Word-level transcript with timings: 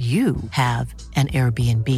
you 0.00 0.36
have 0.52 0.94
an 1.16 1.26
Airbnb. 1.28 1.88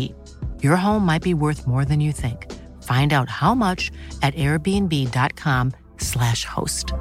Your 0.60 0.76
home 0.76 1.06
might 1.06 1.22
be 1.22 1.34
worth 1.34 1.68
more 1.68 1.84
than 1.84 2.00
you 2.00 2.10
think. 2.10 2.50
Find 2.82 3.12
out 3.12 3.28
how 3.28 3.54
much 3.54 3.92
at 4.22 4.34
airbnb.com/slash 4.34 6.44
host. 6.44 6.94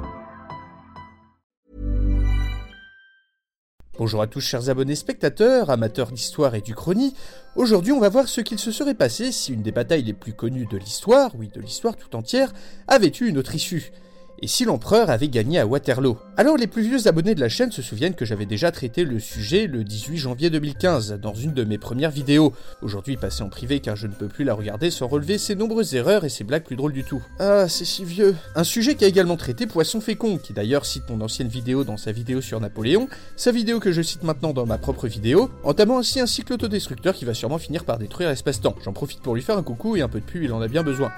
Bonjour 3.98 4.22
à 4.22 4.26
tous, 4.26 4.40
chers 4.40 4.70
abonnés 4.70 4.96
spectateurs, 4.96 5.70
amateurs 5.70 6.12
d'histoire 6.12 6.54
et 6.54 6.60
du 6.60 6.74
chrony. 6.74 7.14
Aujourd'hui, 7.56 7.92
on 7.92 8.00
va 8.00 8.08
voir 8.08 8.26
ce 8.26 8.40
qu'il 8.40 8.58
se 8.58 8.72
serait 8.72 8.94
passé 8.94 9.32
si 9.32 9.52
une 9.52 9.62
des 9.62 9.72
batailles 9.72 10.04
les 10.04 10.14
plus 10.14 10.32
connues 10.32 10.66
de 10.66 10.78
l'histoire, 10.78 11.32
oui, 11.36 11.50
de 11.54 11.60
l'histoire 11.60 11.96
tout 11.96 12.16
entière, 12.16 12.52
avait 12.88 13.12
eu 13.20 13.28
une 13.28 13.38
autre 13.38 13.54
issue 13.54 13.92
et 14.42 14.48
si 14.48 14.64
l'empereur 14.64 15.08
avait 15.08 15.28
gagné 15.28 15.60
à 15.60 15.66
Waterloo? 15.66 16.18
Alors 16.36 16.56
les 16.56 16.66
plus 16.66 16.82
vieux 16.82 17.06
abonnés 17.06 17.36
de 17.36 17.40
la 17.40 17.48
chaîne 17.48 17.70
se 17.70 17.80
souviennent 17.80 18.14
que 18.14 18.24
j'avais 18.24 18.44
déjà 18.44 18.72
traité 18.72 19.04
le 19.04 19.20
sujet 19.20 19.68
le 19.68 19.84
18 19.84 20.16
janvier 20.16 20.50
2015 20.50 21.18
dans 21.22 21.32
une 21.32 21.54
de 21.54 21.62
mes 21.62 21.78
premières 21.78 22.10
vidéos, 22.10 22.52
aujourd'hui 22.82 23.16
passée 23.16 23.44
en 23.44 23.48
privé 23.48 23.78
car 23.78 23.94
je 23.94 24.08
ne 24.08 24.12
peux 24.12 24.26
plus 24.26 24.44
la 24.44 24.54
regarder 24.54 24.90
sans 24.90 25.06
relever 25.06 25.38
ses 25.38 25.54
nombreuses 25.54 25.94
erreurs 25.94 26.24
et 26.24 26.28
ses 26.28 26.42
blagues 26.42 26.64
plus 26.64 26.74
drôles 26.74 26.92
du 26.92 27.04
tout. 27.04 27.22
Ah, 27.38 27.68
c'est 27.68 27.84
si 27.84 28.04
vieux. 28.04 28.34
Un 28.56 28.64
sujet 28.64 28.96
qui 28.96 29.04
a 29.04 29.08
également 29.08 29.36
traité 29.36 29.66
Poisson 29.66 30.00
Fécond, 30.00 30.38
qui 30.38 30.52
d'ailleurs 30.52 30.86
cite 30.86 31.08
mon 31.08 31.20
ancienne 31.20 31.48
vidéo 31.48 31.84
dans 31.84 31.96
sa 31.96 32.10
vidéo 32.10 32.40
sur 32.40 32.58
Napoléon, 32.60 33.08
sa 33.36 33.52
vidéo 33.52 33.78
que 33.78 33.92
je 33.92 34.02
cite 34.02 34.24
maintenant 34.24 34.52
dans 34.52 34.66
ma 34.66 34.78
propre 34.78 35.06
vidéo, 35.06 35.50
entamant 35.62 35.98
ainsi 35.98 36.18
un 36.18 36.26
cycle 36.26 36.54
autodestructeur 36.54 37.14
qui 37.14 37.24
va 37.24 37.34
sûrement 37.34 37.58
finir 37.58 37.84
par 37.84 37.98
détruire 37.98 38.28
l'espace-temps. 38.28 38.74
J'en 38.84 38.92
profite 38.92 39.20
pour 39.20 39.36
lui 39.36 39.42
faire 39.42 39.56
un 39.56 39.62
coucou 39.62 39.94
et 39.96 40.02
un 40.02 40.08
peu 40.08 40.18
de 40.18 40.24
pub, 40.24 40.42
il 40.42 40.52
en 40.52 40.60
a 40.60 40.66
bien 40.66 40.82
besoin. 40.82 41.12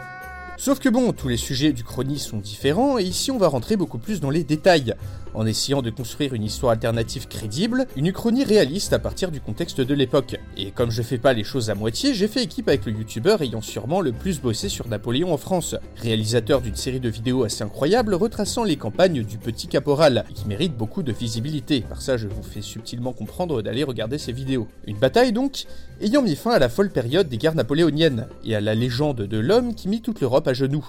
Sauf 0.56 0.78
que 0.78 0.88
bon, 0.88 1.12
tous 1.12 1.26
les 1.26 1.36
sujets 1.36 1.72
du 1.72 1.82
chrony 1.82 2.18
sont 2.18 2.38
différents, 2.38 2.98
et 2.98 3.02
ici 3.02 3.32
on 3.32 3.38
va 3.38 3.48
rentrer 3.48 3.76
beaucoup 3.76 3.98
plus 3.98 4.20
dans 4.20 4.30
les 4.30 4.44
détails, 4.44 4.94
en 5.34 5.46
essayant 5.46 5.82
de 5.82 5.90
construire 5.90 6.32
une 6.32 6.44
histoire 6.44 6.72
alternative 6.72 7.26
crédible, 7.26 7.86
une 7.96 8.06
uchronie 8.06 8.44
réaliste 8.44 8.92
à 8.92 9.00
partir 9.00 9.32
du 9.32 9.40
contexte 9.40 9.80
de 9.80 9.94
l'époque. 9.94 10.36
Et 10.56 10.70
comme 10.70 10.92
je 10.92 11.02
fais 11.02 11.18
pas 11.18 11.32
les 11.32 11.42
choses 11.42 11.70
à 11.70 11.74
moitié, 11.74 12.14
j'ai 12.14 12.28
fait 12.28 12.44
équipe 12.44 12.68
avec 12.68 12.86
le 12.86 12.92
youtubeur 12.92 13.42
ayant 13.42 13.60
sûrement 13.60 14.00
le 14.00 14.12
plus 14.12 14.40
bossé 14.40 14.68
sur 14.68 14.86
Napoléon 14.86 15.32
en 15.32 15.38
France, 15.38 15.74
réalisateur 15.96 16.60
d'une 16.60 16.76
série 16.76 17.00
de 17.00 17.08
vidéos 17.08 17.42
assez 17.42 17.64
incroyables 17.64 18.14
retraçant 18.14 18.62
les 18.62 18.76
campagnes 18.76 19.24
du 19.24 19.38
petit 19.38 19.66
caporal, 19.66 20.24
qui 20.34 20.46
mérite 20.46 20.76
beaucoup 20.76 21.02
de 21.02 21.12
visibilité, 21.12 21.80
par 21.80 22.00
ça 22.00 22.16
je 22.16 22.28
vous 22.28 22.44
fais 22.44 22.62
subtilement 22.62 23.12
comprendre 23.12 23.60
d'aller 23.60 23.82
regarder 23.82 24.18
ces 24.18 24.32
vidéos. 24.32 24.68
Une 24.86 24.98
bataille 24.98 25.32
donc, 25.32 25.64
ayant 26.00 26.22
mis 26.22 26.36
fin 26.36 26.52
à 26.52 26.60
la 26.60 26.68
folle 26.68 26.90
période 26.90 27.28
des 27.28 27.38
guerres 27.38 27.56
napoléoniennes, 27.56 28.28
et 28.44 28.54
à 28.54 28.60
la 28.60 28.76
légende 28.76 29.22
de 29.22 29.38
l'homme 29.38 29.74
qui 29.74 29.88
mit 29.88 30.00
toute 30.00 30.20
l'Europe 30.20 30.43
à 30.46 30.54
genoux. 30.54 30.88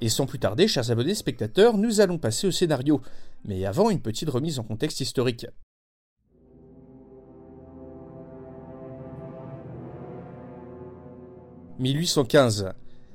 Et 0.00 0.08
sans 0.08 0.26
plus 0.26 0.38
tarder, 0.38 0.68
chers 0.68 0.90
abonnés 0.90 1.14
spectateurs, 1.14 1.76
nous 1.76 2.00
allons 2.00 2.18
passer 2.18 2.46
au 2.46 2.50
scénario. 2.50 3.00
Mais 3.44 3.64
avant, 3.64 3.90
une 3.90 4.00
petite 4.00 4.30
remise 4.30 4.58
en 4.58 4.62
contexte 4.62 5.00
historique. 5.00 5.46
«1815. 11.78 12.72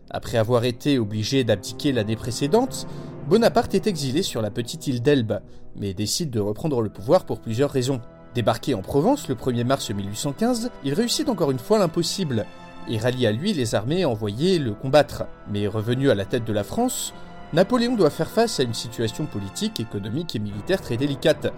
Après 0.10 0.38
avoir 0.38 0.64
été 0.64 1.00
obligé 1.00 1.44
d'abdiquer 1.44 1.92
l'année 1.92 2.16
précédente, 2.16 2.88
Bonaparte 3.28 3.76
est 3.76 3.88
exilé 3.88 4.24
sur 4.24 4.42
la 4.42 4.52
petite 4.52 4.88
île 4.88 5.02
d'Elbe, 5.02 5.42
mais 5.76 5.94
décide 5.94 6.30
de 6.30 6.40
reprendre 6.40 6.82
le 6.82 6.90
pouvoir 6.90 7.26
pour 7.26 7.42
plusieurs 7.42 7.72
raisons. 7.72 8.02
Débarqué 8.36 8.74
en 8.74 8.82
Provence 8.82 9.28
le 9.28 9.36
1er 9.36 9.66
mars 9.66 9.90
1815, 9.90 10.72
il 10.84 10.94
réussit 10.94 11.28
encore 11.28 11.52
une 11.52 11.60
fois 11.60 11.80
l'impossible, 11.80 12.46
et 12.90 12.98
rallie 12.98 13.28
à 13.28 13.32
lui 13.32 13.54
les 13.54 13.76
armées 13.76 14.06
envoyées 14.06 14.60
le 14.60 14.74
combattre. 14.74 15.26
Mais 15.52 15.68
revenu 15.68 16.10
à 16.10 16.16
la 16.16 16.26
tête 16.26 16.46
de 16.46 16.54
la 16.54 16.64
France, 16.64 17.14
Napoléon 17.54 17.96
doit 17.96 18.10
faire 18.10 18.30
face 18.30 18.60
à 18.60 18.64
une 18.64 18.74
situation 18.74 19.26
politique, 19.26 19.80
économique 19.80 20.36
et 20.36 20.40
militaire 20.40 20.82
très 20.82 20.98
délicate, 20.98 21.54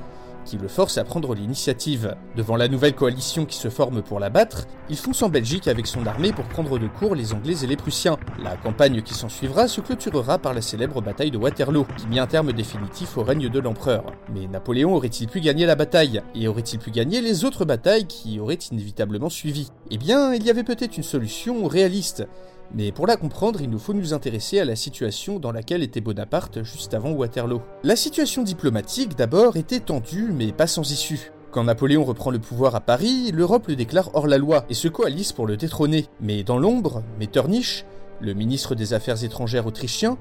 qui 0.46 0.58
le 0.58 0.68
force 0.68 0.98
à 0.98 1.04
prendre 1.04 1.36
l'initiative. 1.36 2.16
Devant 2.36 2.56
la 2.56 2.68
nouvelle 2.68 2.96
coalition 2.96 3.46
qui 3.46 3.58
se 3.58 3.70
forme 3.70 4.02
pour 4.02 4.20
la 4.20 4.30
battre, 4.30 4.66
il 4.90 4.98
fonce 4.98 5.22
en 5.22 5.30
Belgique 5.30 5.68
avec 5.68 5.88
son 5.88 6.06
armée 6.06 6.32
pour 6.32 6.46
prendre 6.46 6.80
de 6.80 6.88
court 6.88 7.16
les 7.16 7.34
Anglais 7.34 7.64
et 7.64 7.68
les 7.68 7.76
Prussiens. 7.76 8.18
La 8.44 8.58
campagne 8.58 9.02
qui 9.02 9.14
s'ensuivra 9.14 9.68
se 9.68 9.82
clôturera 9.82 10.38
par 10.38 10.54
la 10.54 10.62
célèbre 10.62 11.02
bataille 11.02 11.32
de 11.32 11.38
Waterloo, 11.38 11.86
qui 11.98 12.08
mit 12.08 12.20
un 12.20 12.28
terme 12.28 12.54
définitif 12.54 13.18
au 13.18 13.24
règne 13.24 13.50
de 13.50 13.60
l'empereur. 13.60 14.04
Mais 14.34 14.48
Napoléon 14.48 14.96
aurait-il 14.96 15.28
pu 15.28 15.42
gagner 15.42 15.66
la 15.66 15.76
bataille? 15.76 16.22
Et 16.36 16.48
aurait-il 16.48 16.80
pu 16.80 16.92
gagner 16.92 17.22
les 17.22 17.46
autres 17.46 17.66
batailles 17.66 18.08
qui 18.08 18.40
auraient 18.40 18.60
inévitablement 18.72 19.30
suivi? 19.30 19.70
Eh 19.92 19.98
bien, 19.98 20.34
il 20.34 20.46
y 20.46 20.50
avait 20.50 20.64
peut-être 20.64 20.98
une 20.98 21.04
solution 21.04 21.68
réaliste, 21.68 22.28
mais 22.74 22.92
pour 22.92 23.08
la 23.08 23.18
comprendre, 23.18 23.62
il 23.62 23.70
nous 23.70 23.80
faut 23.80 23.94
nous 23.94 24.14
intéresser 24.14 24.60
à 24.60 24.66
la 24.66 24.76
situation 24.76 25.40
dans 25.40 25.52
laquelle 25.52 25.84
était 25.84 26.02
Bonaparte 26.02 26.64
juste 26.64 26.94
avant 26.94 27.12
Waterloo. 27.12 27.62
La 27.84 27.96
situation 27.96 28.44
diplomatique 28.44 29.16
d'abord 29.16 29.58
était 29.58 29.80
tendue 29.80 30.32
mais 30.34 30.52
pas 30.52 30.68
sans 30.68 30.92
issue. 30.92 31.32
Quand 31.52 31.64
Napoléon 31.64 32.04
reprend 32.04 32.30
le 32.30 32.38
pouvoir 32.38 32.76
à 32.76 32.80
Paris, 32.80 33.32
l'Europe 33.34 33.68
le 33.68 33.76
déclare 33.76 34.12
hors 34.14 34.28
la 34.28 34.38
loi 34.38 34.66
et 34.70 34.76
se 34.76 34.88
coalise 34.88 35.32
pour 35.32 35.48
le 35.48 35.58
détrôner. 35.58 36.06
Mais 36.22 36.44
dans 36.44 36.60
l'ombre, 36.60 37.02
Metternich, 37.18 37.86
le 38.22 38.36
ministre 38.36 38.76
des 38.76 38.94
Affaires 38.94 39.24
étrangères 39.24 39.66
autrichien, 39.66 40.18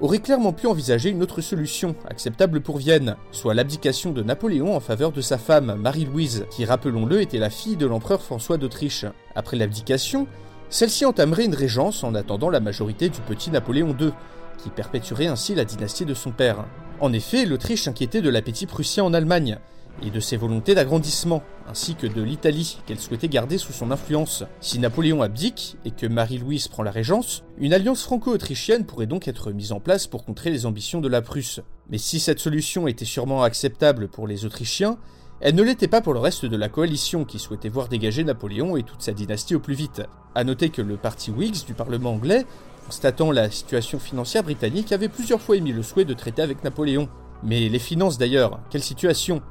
aurait 0.00 0.18
clairement 0.18 0.52
pu 0.52 0.66
envisager 0.66 1.10
une 1.10 1.22
autre 1.22 1.40
solution, 1.40 1.94
acceptable 2.10 2.60
pour 2.60 2.78
Vienne, 2.78 3.14
soit 3.30 3.54
l'abdication 3.54 4.10
de 4.10 4.24
Napoléon 4.24 4.74
en 4.74 4.80
faveur 4.80 5.12
de 5.12 5.20
sa 5.20 5.38
femme, 5.38 5.76
Marie-Louise, 5.76 6.46
qui 6.50 6.64
rappelons-le 6.64 7.20
était 7.20 7.38
la 7.38 7.50
fille 7.50 7.76
de 7.76 7.86
l'empereur 7.86 8.20
François 8.20 8.56
d'Autriche. 8.56 9.06
Après 9.36 9.56
l'abdication, 9.56 10.26
celle-ci 10.72 11.04
entamerait 11.04 11.44
une 11.44 11.54
régence 11.54 12.02
en 12.02 12.14
attendant 12.14 12.48
la 12.48 12.58
majorité 12.58 13.10
du 13.10 13.20
petit 13.20 13.50
Napoléon 13.50 13.94
II, 14.00 14.10
qui 14.56 14.70
perpétuerait 14.70 15.26
ainsi 15.26 15.54
la 15.54 15.66
dynastie 15.66 16.06
de 16.06 16.14
son 16.14 16.32
père. 16.32 16.64
En 16.98 17.12
effet, 17.12 17.44
l'Autriche 17.44 17.82
s'inquiétait 17.82 18.22
de 18.22 18.30
l'appétit 18.30 18.64
prussien 18.64 19.04
en 19.04 19.12
Allemagne, 19.12 19.58
et 20.02 20.10
de 20.10 20.18
ses 20.18 20.38
volontés 20.38 20.74
d'agrandissement, 20.74 21.42
ainsi 21.68 21.94
que 21.94 22.06
de 22.06 22.22
l'Italie 22.22 22.78
qu'elle 22.86 22.98
souhaitait 22.98 23.28
garder 23.28 23.58
sous 23.58 23.74
son 23.74 23.90
influence. 23.90 24.44
Si 24.62 24.78
Napoléon 24.78 25.20
abdique 25.20 25.76
et 25.84 25.90
que 25.90 26.06
Marie-Louise 26.06 26.68
prend 26.68 26.82
la 26.82 26.90
régence, 26.90 27.44
une 27.58 27.74
alliance 27.74 28.02
franco-autrichienne 28.02 28.86
pourrait 28.86 29.06
donc 29.06 29.28
être 29.28 29.52
mise 29.52 29.72
en 29.72 29.80
place 29.80 30.06
pour 30.06 30.24
contrer 30.24 30.48
les 30.48 30.64
ambitions 30.64 31.02
de 31.02 31.08
la 31.08 31.20
Prusse. 31.20 31.60
Mais 31.90 31.98
si 31.98 32.18
cette 32.18 32.40
solution 32.40 32.88
était 32.88 33.04
sûrement 33.04 33.42
acceptable 33.42 34.08
pour 34.08 34.26
les 34.26 34.46
Autrichiens, 34.46 34.96
elle 35.44 35.56
ne 35.56 35.62
l'était 35.64 35.88
pas 35.88 36.00
pour 36.00 36.14
le 36.14 36.20
reste 36.20 36.46
de 36.46 36.56
la 36.56 36.68
coalition 36.68 37.24
qui 37.24 37.40
souhaitait 37.40 37.68
voir 37.68 37.88
dégager 37.88 38.22
Napoléon 38.22 38.76
et 38.76 38.84
toute 38.84 39.02
sa 39.02 39.10
dynastie 39.10 39.56
au 39.56 39.58
plus 39.58 39.74
vite. 39.74 40.00
A 40.36 40.44
noter 40.44 40.70
que 40.70 40.82
le 40.82 40.96
parti 40.96 41.32
Whigs 41.32 41.66
du 41.66 41.74
Parlement 41.74 42.12
anglais, 42.12 42.46
constatant 42.86 43.32
la 43.32 43.50
situation 43.50 43.98
financière 43.98 44.44
britannique, 44.44 44.92
avait 44.92 45.08
plusieurs 45.08 45.40
fois 45.40 45.56
émis 45.56 45.72
le 45.72 45.82
souhait 45.82 46.04
de 46.04 46.14
traiter 46.14 46.42
avec 46.42 46.62
Napoléon. 46.62 47.08
Mais 47.42 47.68
les 47.68 47.80
finances 47.80 48.18
d'ailleurs, 48.18 48.60
quelle 48.70 48.84
situation? 48.84 49.42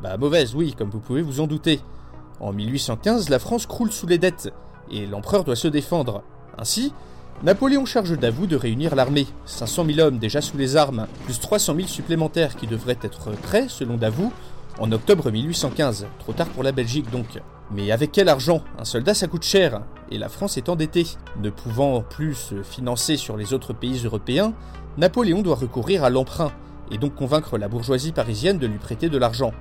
Bah 0.00 0.16
mauvaise, 0.16 0.54
oui, 0.54 0.74
comme 0.78 0.90
vous 0.90 1.00
pouvez 1.00 1.22
vous 1.22 1.40
en 1.40 1.48
douter. 1.48 1.80
En 2.38 2.52
1815, 2.52 3.28
la 3.28 3.40
France 3.40 3.66
croule 3.66 3.90
sous 3.90 4.06
les 4.06 4.18
dettes, 4.18 4.52
et 4.92 5.06
l'empereur 5.06 5.42
doit 5.42 5.56
se 5.56 5.66
défendre. 5.66 6.22
Ainsi, 6.56 6.92
Napoléon 7.42 7.84
charge 7.84 8.16
Davout 8.16 8.46
de 8.46 8.54
réunir 8.54 8.94
l'armée, 8.94 9.26
500 9.46 9.86
000 9.86 10.06
hommes 10.06 10.18
déjà 10.18 10.40
sous 10.40 10.56
les 10.56 10.76
armes, 10.76 11.08
plus 11.24 11.40
300 11.40 11.74
000 11.74 11.88
supplémentaires 11.88 12.54
qui 12.54 12.68
devraient 12.68 12.98
être 13.02 13.32
prêts, 13.32 13.66
selon 13.68 13.96
Davout, 13.96 14.32
en 14.78 14.90
octobre 14.92 15.30
1815, 15.30 16.06
trop 16.18 16.32
tard 16.32 16.48
pour 16.48 16.62
la 16.62 16.72
Belgique 16.72 17.10
donc. 17.10 17.40
Mais 17.70 17.90
avec 17.90 18.12
quel 18.12 18.28
argent? 18.28 18.62
Un 18.78 18.84
soldat 18.84 19.14
ça 19.14 19.28
coûte 19.28 19.44
cher, 19.44 19.82
et 20.10 20.18
la 20.18 20.28
France 20.28 20.56
est 20.56 20.68
endettée. 20.68 21.06
Ne 21.40 21.50
pouvant 21.50 22.02
plus 22.02 22.34
se 22.34 22.62
financer 22.62 23.16
sur 23.16 23.36
les 23.36 23.52
autres 23.52 23.72
pays 23.72 24.02
européens, 24.04 24.52
Napoléon 24.98 25.42
doit 25.42 25.56
recourir 25.56 26.04
à 26.04 26.10
l'emprunt, 26.10 26.52
et 26.90 26.98
donc 26.98 27.14
convaincre 27.14 27.58
la 27.58 27.68
bourgeoisie 27.68 28.12
parisienne 28.12 28.58
de 28.58 28.66
lui 28.66 28.78
prêter 28.78 29.08
de 29.08 29.18
l'argent. 29.18 29.52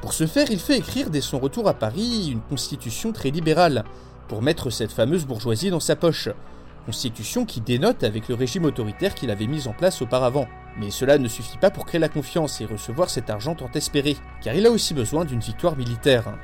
Pour 0.00 0.12
ce 0.12 0.26
faire, 0.26 0.50
il 0.50 0.58
fait 0.58 0.78
écrire 0.78 1.10
dès 1.10 1.20
son 1.20 1.38
retour 1.38 1.68
à 1.68 1.74
Paris 1.74 2.30
une 2.32 2.40
constitution 2.40 3.12
très 3.12 3.30
libérale, 3.30 3.84
pour 4.28 4.42
mettre 4.42 4.70
cette 4.70 4.92
fameuse 4.92 5.26
bourgeoisie 5.26 5.70
dans 5.70 5.80
sa 5.80 5.96
poche. 5.96 6.28
Constitution 6.90 7.44
qui 7.44 7.60
dénote 7.60 8.02
avec 8.02 8.26
le 8.26 8.34
régime 8.34 8.64
autoritaire 8.64 9.14
qu'il 9.14 9.30
avait 9.30 9.46
mis 9.46 9.68
en 9.68 9.72
place 9.72 10.02
auparavant. 10.02 10.48
Mais 10.76 10.90
cela 10.90 11.18
ne 11.18 11.28
suffit 11.28 11.56
pas 11.56 11.70
pour 11.70 11.86
créer 11.86 12.00
la 12.00 12.08
confiance 12.08 12.60
et 12.60 12.64
recevoir 12.64 13.10
cet 13.10 13.30
argent 13.30 13.54
tant 13.54 13.70
espéré, 13.76 14.16
car 14.42 14.56
il 14.56 14.66
a 14.66 14.72
aussi 14.72 14.92
besoin 14.92 15.24
d'une 15.24 15.38
victoire 15.38 15.76
militaire. 15.76 16.36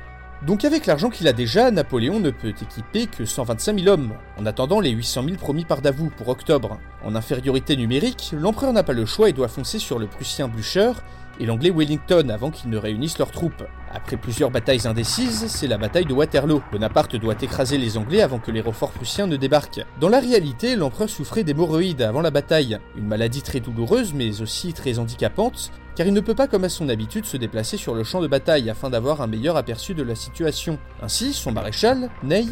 Donc 0.45 0.63
avec 0.63 0.85
l'argent 0.85 1.09
qu'il 1.09 1.27
a 1.27 1.33
déjà, 1.33 1.69
Napoléon 1.69 2.21
ne 2.21 2.29
peut 2.29 2.53
équiper 2.61 3.07
que 3.07 3.25
125 3.25 3.77
000 3.77 3.93
hommes, 3.93 4.13
en 4.39 4.45
attendant 4.45 4.79
les 4.79 4.91
800 4.91 5.23
000 5.25 5.35
promis 5.35 5.65
par 5.65 5.81
Davout 5.81 6.11
pour 6.15 6.29
octobre. 6.29 6.79
En 7.03 7.13
infériorité 7.13 7.75
numérique, 7.75 8.29
l'empereur 8.31 8.71
n'a 8.71 8.83
pas 8.83 8.93
le 8.93 9.05
choix 9.05 9.27
et 9.27 9.33
doit 9.33 9.49
foncer 9.49 9.79
sur 9.79 9.99
le 9.99 10.07
prussien 10.07 10.47
Blücher 10.47 10.93
et 11.41 11.45
l'anglais 11.45 11.73
Wellington 11.75 12.29
avant 12.29 12.51
qu'ils 12.51 12.69
ne 12.69 12.77
réunissent 12.77 13.19
leurs 13.19 13.31
troupes. 13.31 13.65
Après 13.93 14.17
plusieurs 14.17 14.51
batailles 14.51 14.85
indécises, 14.85 15.47
c'est 15.47 15.67
la 15.67 15.77
bataille 15.77 16.05
de 16.05 16.13
Waterloo. 16.13 16.61
Bonaparte 16.71 17.15
doit 17.15 17.35
écraser 17.41 17.77
les 17.77 17.97
Anglais 17.97 18.21
avant 18.21 18.39
que 18.39 18.51
les 18.51 18.61
renforts 18.61 18.91
prussiens 18.91 19.27
ne 19.27 19.37
débarquent. 19.37 19.85
Dans 19.99 20.09
la 20.09 20.19
réalité, 20.19 20.75
l'empereur 20.75 21.09
souffrait 21.09 21.43
d'hémorroïdes 21.43 22.01
avant 22.01 22.21
la 22.21 22.31
bataille, 22.31 22.79
une 22.97 23.07
maladie 23.07 23.41
très 23.41 23.59
douloureuse 23.59 24.13
mais 24.13 24.41
aussi 24.41 24.73
très 24.73 24.99
handicapante, 24.99 25.71
car 25.97 26.05
il 26.05 26.13
ne 26.13 26.21
peut 26.21 26.35
pas 26.35 26.47
comme 26.47 26.63
à 26.63 26.69
son 26.69 26.89
habitude 26.89 27.25
se 27.25 27.37
déplacer 27.37 27.75
sur 27.75 27.95
le 27.95 28.03
champ 28.03 28.21
de 28.21 28.27
bataille 28.27 28.69
afin 28.69 28.91
d'avoir 28.91 29.19
un 29.21 29.25
meilleur 29.25 29.57
aperçu 29.57 29.95
de 29.95 30.03
la 30.03 30.13
situation. 30.13 30.77
Ainsi, 31.01 31.33
son 31.33 31.51
maréchal, 31.51 32.11
Ney, 32.21 32.45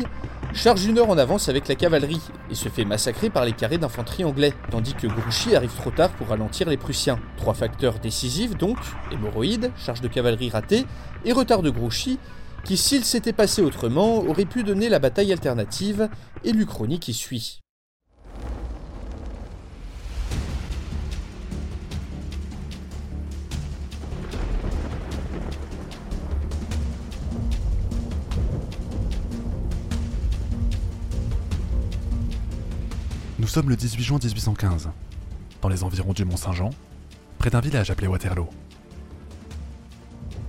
charge 0.52 0.86
une 0.86 0.98
heure 0.98 1.12
en 1.12 1.18
avance 1.20 1.48
avec 1.48 1.68
la 1.68 1.76
cavalerie 1.76 2.24
et 2.50 2.56
se 2.56 2.70
fait 2.70 2.86
massacrer 2.86 3.30
par 3.30 3.46
les 3.46 3.52
carrés 3.52 3.78
d'infanterie 3.78 4.24
anglais, 4.24 4.52
tandis 4.72 4.96
que 4.96 5.06
Grouchy 5.06 5.56
arrive 5.56 5.76
trop 5.76 5.92
tard 5.92 6.10
pour 6.14 6.30
ralentir 6.30 6.68
les 6.68 6.78
Prussiens. 6.78 7.20
Trois 7.38 7.54
facteurs 7.54 8.00
décisifs 8.00 8.58
donc, 8.58 8.80
hémorroïdes, 9.12 9.72
charge 9.78 10.02
de 10.02 10.08
cavalerie 10.08 10.50
ratée 10.50 10.88
et 11.24 11.32
retard 11.32 11.62
de 11.62 11.70
Grouchy, 11.70 12.18
qui 12.64 12.78
s'il 12.78 13.06
s'était 13.06 13.32
passé 13.32 13.62
autrement 13.62 14.24
aurait 14.24 14.46
pu 14.46 14.64
donner 14.64 14.90
la 14.90 14.98
bataille 14.98 15.32
alternative 15.32 16.10
et 16.44 16.52
l'Uchronie 16.52 17.00
qui 17.00 17.14
suit. 17.14 17.60
Nous 33.46 33.52
sommes 33.52 33.70
le 33.70 33.76
18 33.76 34.02
juin 34.02 34.18
1815, 34.18 34.90
dans 35.62 35.70
les 35.70 35.84
environs 35.84 36.14
du 36.14 36.26
Mont-Saint-Jean, 36.26 36.72
près 37.38 37.52
d'un 37.52 37.60
village 37.60 37.92
appelé 37.92 38.08
Waterloo. 38.08 38.50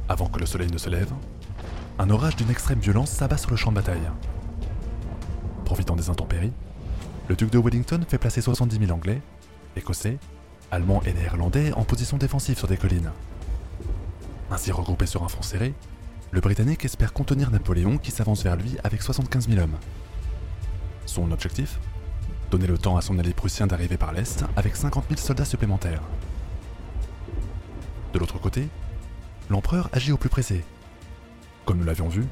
Avant 0.09 0.29
que 0.29 0.41
le 0.41 0.47
soleil 0.47 0.71
ne 0.71 0.79
se 0.79 0.89
lève, 0.89 1.13
un 1.99 2.09
orage 2.09 2.37
d'une 2.37 2.49
extrême 2.49 2.79
violence 2.79 3.11
s'abat 3.11 3.37
sur 3.37 3.51
le 3.51 3.57
champ 3.57 3.71
de 3.71 3.77
bataille. 3.77 4.09
Profitant 5.67 5.95
des 5.95 6.09
intempéries, 6.09 6.55
le 7.29 7.37
duc 7.37 7.51
de 7.51 7.59
Wellington 7.59 8.01
fait 8.09 8.17
placer 8.17 8.41
70 8.41 8.79
000 8.79 8.91
Anglais, 8.91 9.21
Écossais, 9.77 10.17
Allemands 10.71 11.03
et 11.05 11.13
Néerlandais 11.13 11.75
en 11.75 11.85
position 11.85 12.17
défensive 12.17 12.57
sur 12.57 12.67
des 12.67 12.79
collines. 12.79 13.11
Ainsi 14.51 14.73
regroupés 14.73 15.05
sur 15.05 15.23
un 15.23 15.29
front 15.29 15.43
serré, 15.43 15.75
le 16.31 16.41
Britannique 16.41 16.87
espère 16.87 17.13
contenir 17.13 17.51
Napoléon 17.51 17.99
qui 17.99 18.11
s'avance 18.11 18.43
vers 18.43 18.57
lui 18.57 18.79
avec 18.85 19.03
75 19.03 19.51
000 19.51 19.61
hommes. 19.61 19.77
Son 21.05 21.31
objectif? 21.31 21.79
Donner 22.51 22.67
le 22.67 22.79
temps 22.79 22.97
à 22.97 23.01
son 23.01 23.19
allié 23.19 23.33
prussien 23.33 23.67
d'arriver 23.67 23.97
par 23.97 24.13
l'Est 24.13 24.45
avec 24.57 24.77
50 24.77 25.07
000 25.09 25.21
soldats 25.21 25.45
supplémentaires. 25.45 26.03
De 28.13 28.19
l'autre 28.19 28.39
côté, 28.39 28.69
l'empereur 29.51 29.89
agit 29.93 30.13
au 30.13 30.17
plus 30.17 30.29
pressé. 30.29 30.65
Comme 31.65 31.79
nous 31.79 31.85
l'avions 31.85 32.09
vu, 32.09 32.25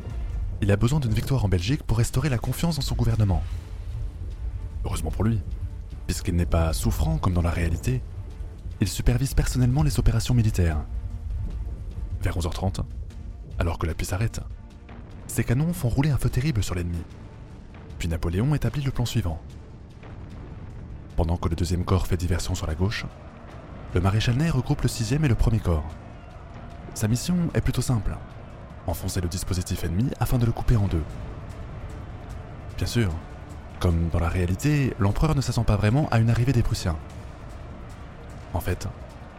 il 0.62 0.70
a 0.70 0.76
besoin 0.76 1.00
d'une 1.00 1.12
victoire 1.12 1.44
en 1.44 1.48
Belgique 1.48 1.82
pour 1.82 1.98
restaurer 1.98 2.28
la 2.28 2.38
confiance 2.38 2.76
dans 2.76 2.82
son 2.82 2.94
gouvernement. 2.94 3.42
Heureusement 4.84 5.10
pour 5.10 5.24
lui, 5.24 5.40
puisqu'il 6.06 6.36
n'est 6.36 6.46
pas 6.46 6.72
souffrant 6.72 7.18
comme 7.18 7.34
dans 7.34 7.42
la 7.42 7.50
réalité, 7.50 8.00
il 8.80 8.88
supervise 8.88 9.34
personnellement 9.34 9.82
les 9.82 9.98
opérations 9.98 10.34
militaires. 10.34 10.84
Vers 12.22 12.38
11h30, 12.38 12.84
alors 13.58 13.78
que 13.78 13.86
la 13.86 13.94
pluie 13.94 14.06
s'arrête, 14.06 14.40
ses 15.26 15.42
canons 15.44 15.72
font 15.72 15.88
rouler 15.88 16.10
un 16.10 16.18
feu 16.18 16.30
terrible 16.30 16.62
sur 16.62 16.74
l'ennemi. 16.74 17.02
Puis 17.98 18.08
Napoléon 18.08 18.54
établit 18.54 18.82
le 18.82 18.90
plan 18.90 19.06
suivant. 19.06 19.40
Pendant 21.16 21.36
que 21.36 21.48
le 21.48 21.56
deuxième 21.56 21.84
corps 21.84 22.06
fait 22.06 22.16
diversion 22.16 22.54
sur 22.54 22.66
la 22.66 22.74
gauche, 22.74 23.06
le 23.94 24.00
maréchal 24.00 24.36
Ney 24.36 24.50
regroupe 24.50 24.82
le 24.82 24.88
sixième 24.88 25.24
et 25.24 25.28
le 25.28 25.34
premier 25.34 25.60
corps. 25.60 25.84
Sa 26.94 27.08
mission 27.08 27.36
est 27.54 27.60
plutôt 27.60 27.82
simple 27.82 28.16
enfoncer 28.86 29.20
le 29.20 29.28
dispositif 29.28 29.84
ennemi 29.84 30.10
afin 30.20 30.38
de 30.38 30.46
le 30.46 30.52
couper 30.52 30.76
en 30.76 30.86
deux. 30.86 31.02
Bien 32.76 32.86
sûr, 32.86 33.10
comme 33.80 34.08
dans 34.10 34.18
la 34.18 34.28
réalité, 34.28 34.94
l'empereur 34.98 35.34
ne 35.34 35.40
s'attend 35.40 35.64
pas 35.64 35.76
vraiment 35.76 36.08
à 36.10 36.18
une 36.18 36.30
arrivée 36.30 36.52
des 36.52 36.62
Prussiens. 36.62 36.96
En 38.52 38.60
fait, 38.60 38.88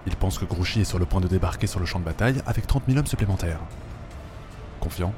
il 0.07 0.16
pense 0.16 0.38
que 0.38 0.45
Grouchy 0.45 0.81
est 0.81 0.86
sur 0.86 1.00
le 1.00 1.06
point 1.06 1.22
de 1.22 1.27
débarquer 1.27 1.68
sur 1.68 1.80
le 1.80 1.86
champ 1.86 2.00
de 2.00 2.06
bataille 2.06 2.42
avec 2.45 2.68
30 2.68 2.83
000 2.88 3.00
hommes 3.00 3.07
supplémentaires. 3.07 3.60
Confiant, 4.80 5.13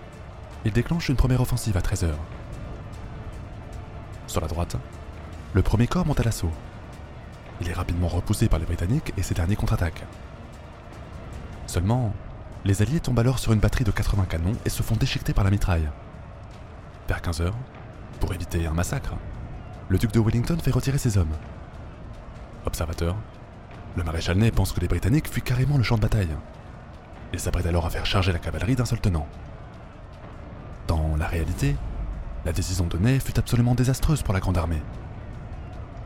il 0.65 0.71
déclenche 0.71 1.09
une 1.09 1.15
première 1.15 1.41
offensive 1.41 1.77
à 1.77 1.81
13h. 1.81 2.11
Sur 4.27 4.41
la 4.41 4.47
droite, 4.47 4.77
le 5.53 5.61
premier 5.61 5.87
corps 5.87 6.05
monte 6.05 6.19
à 6.19 6.23
l'assaut. 6.23 6.51
Il 7.61 7.69
est 7.69 7.73
rapidement 7.73 8.07
repoussé 8.07 8.47
par 8.47 8.59
les 8.59 8.65
Britanniques 8.65 9.13
et 9.17 9.23
ces 9.23 9.33
derniers 9.33 9.55
contre-attaquent. 9.55 10.05
Seulement, 11.65 12.13
les 12.65 12.81
Alliés 12.81 12.99
tombent 12.99 13.19
alors 13.19 13.39
sur 13.39 13.53
une 13.53 13.59
batterie 13.59 13.83
de 13.83 13.91
80 13.91 14.25
canons 14.25 14.53
et 14.65 14.69
se 14.69 14.83
font 14.83 14.95
déchiqueter 14.95 15.33
par 15.33 15.43
la 15.43 15.51
mitraille. 15.51 15.89
Vers 17.07 17.21
15h, 17.21 17.51
pour 18.19 18.33
éviter 18.33 18.67
un 18.67 18.73
massacre, 18.73 19.13
le 19.89 19.97
duc 19.97 20.11
de 20.11 20.19
Wellington 20.19 20.57
fait 20.61 20.71
retirer 20.71 20.97
ses 20.97 21.17
hommes. 21.17 21.35
Observateur, 22.65 23.15
le 23.95 24.03
maréchal 24.03 24.37
Ney 24.37 24.51
pense 24.51 24.73
que 24.73 24.79
les 24.79 24.87
Britanniques 24.87 25.29
fuient 25.29 25.41
carrément 25.41 25.77
le 25.77 25.83
champ 25.83 25.95
de 25.95 26.01
bataille. 26.01 26.35
Il 27.33 27.39
s'apprête 27.39 27.65
alors 27.65 27.85
à 27.85 27.89
faire 27.89 28.05
charger 28.05 28.31
la 28.31 28.39
cavalerie 28.39 28.75
d'un 28.75 28.85
seul 28.85 28.99
tenant. 28.99 29.27
Dans 30.87 31.15
la 31.17 31.27
réalité, 31.27 31.75
la 32.45 32.53
décision 32.53 32.85
de 32.85 32.97
Ney 32.97 33.19
fut 33.19 33.39
absolument 33.39 33.75
désastreuse 33.75 34.21
pour 34.21 34.33
la 34.33 34.39
Grande 34.39 34.57
Armée. 34.57 34.81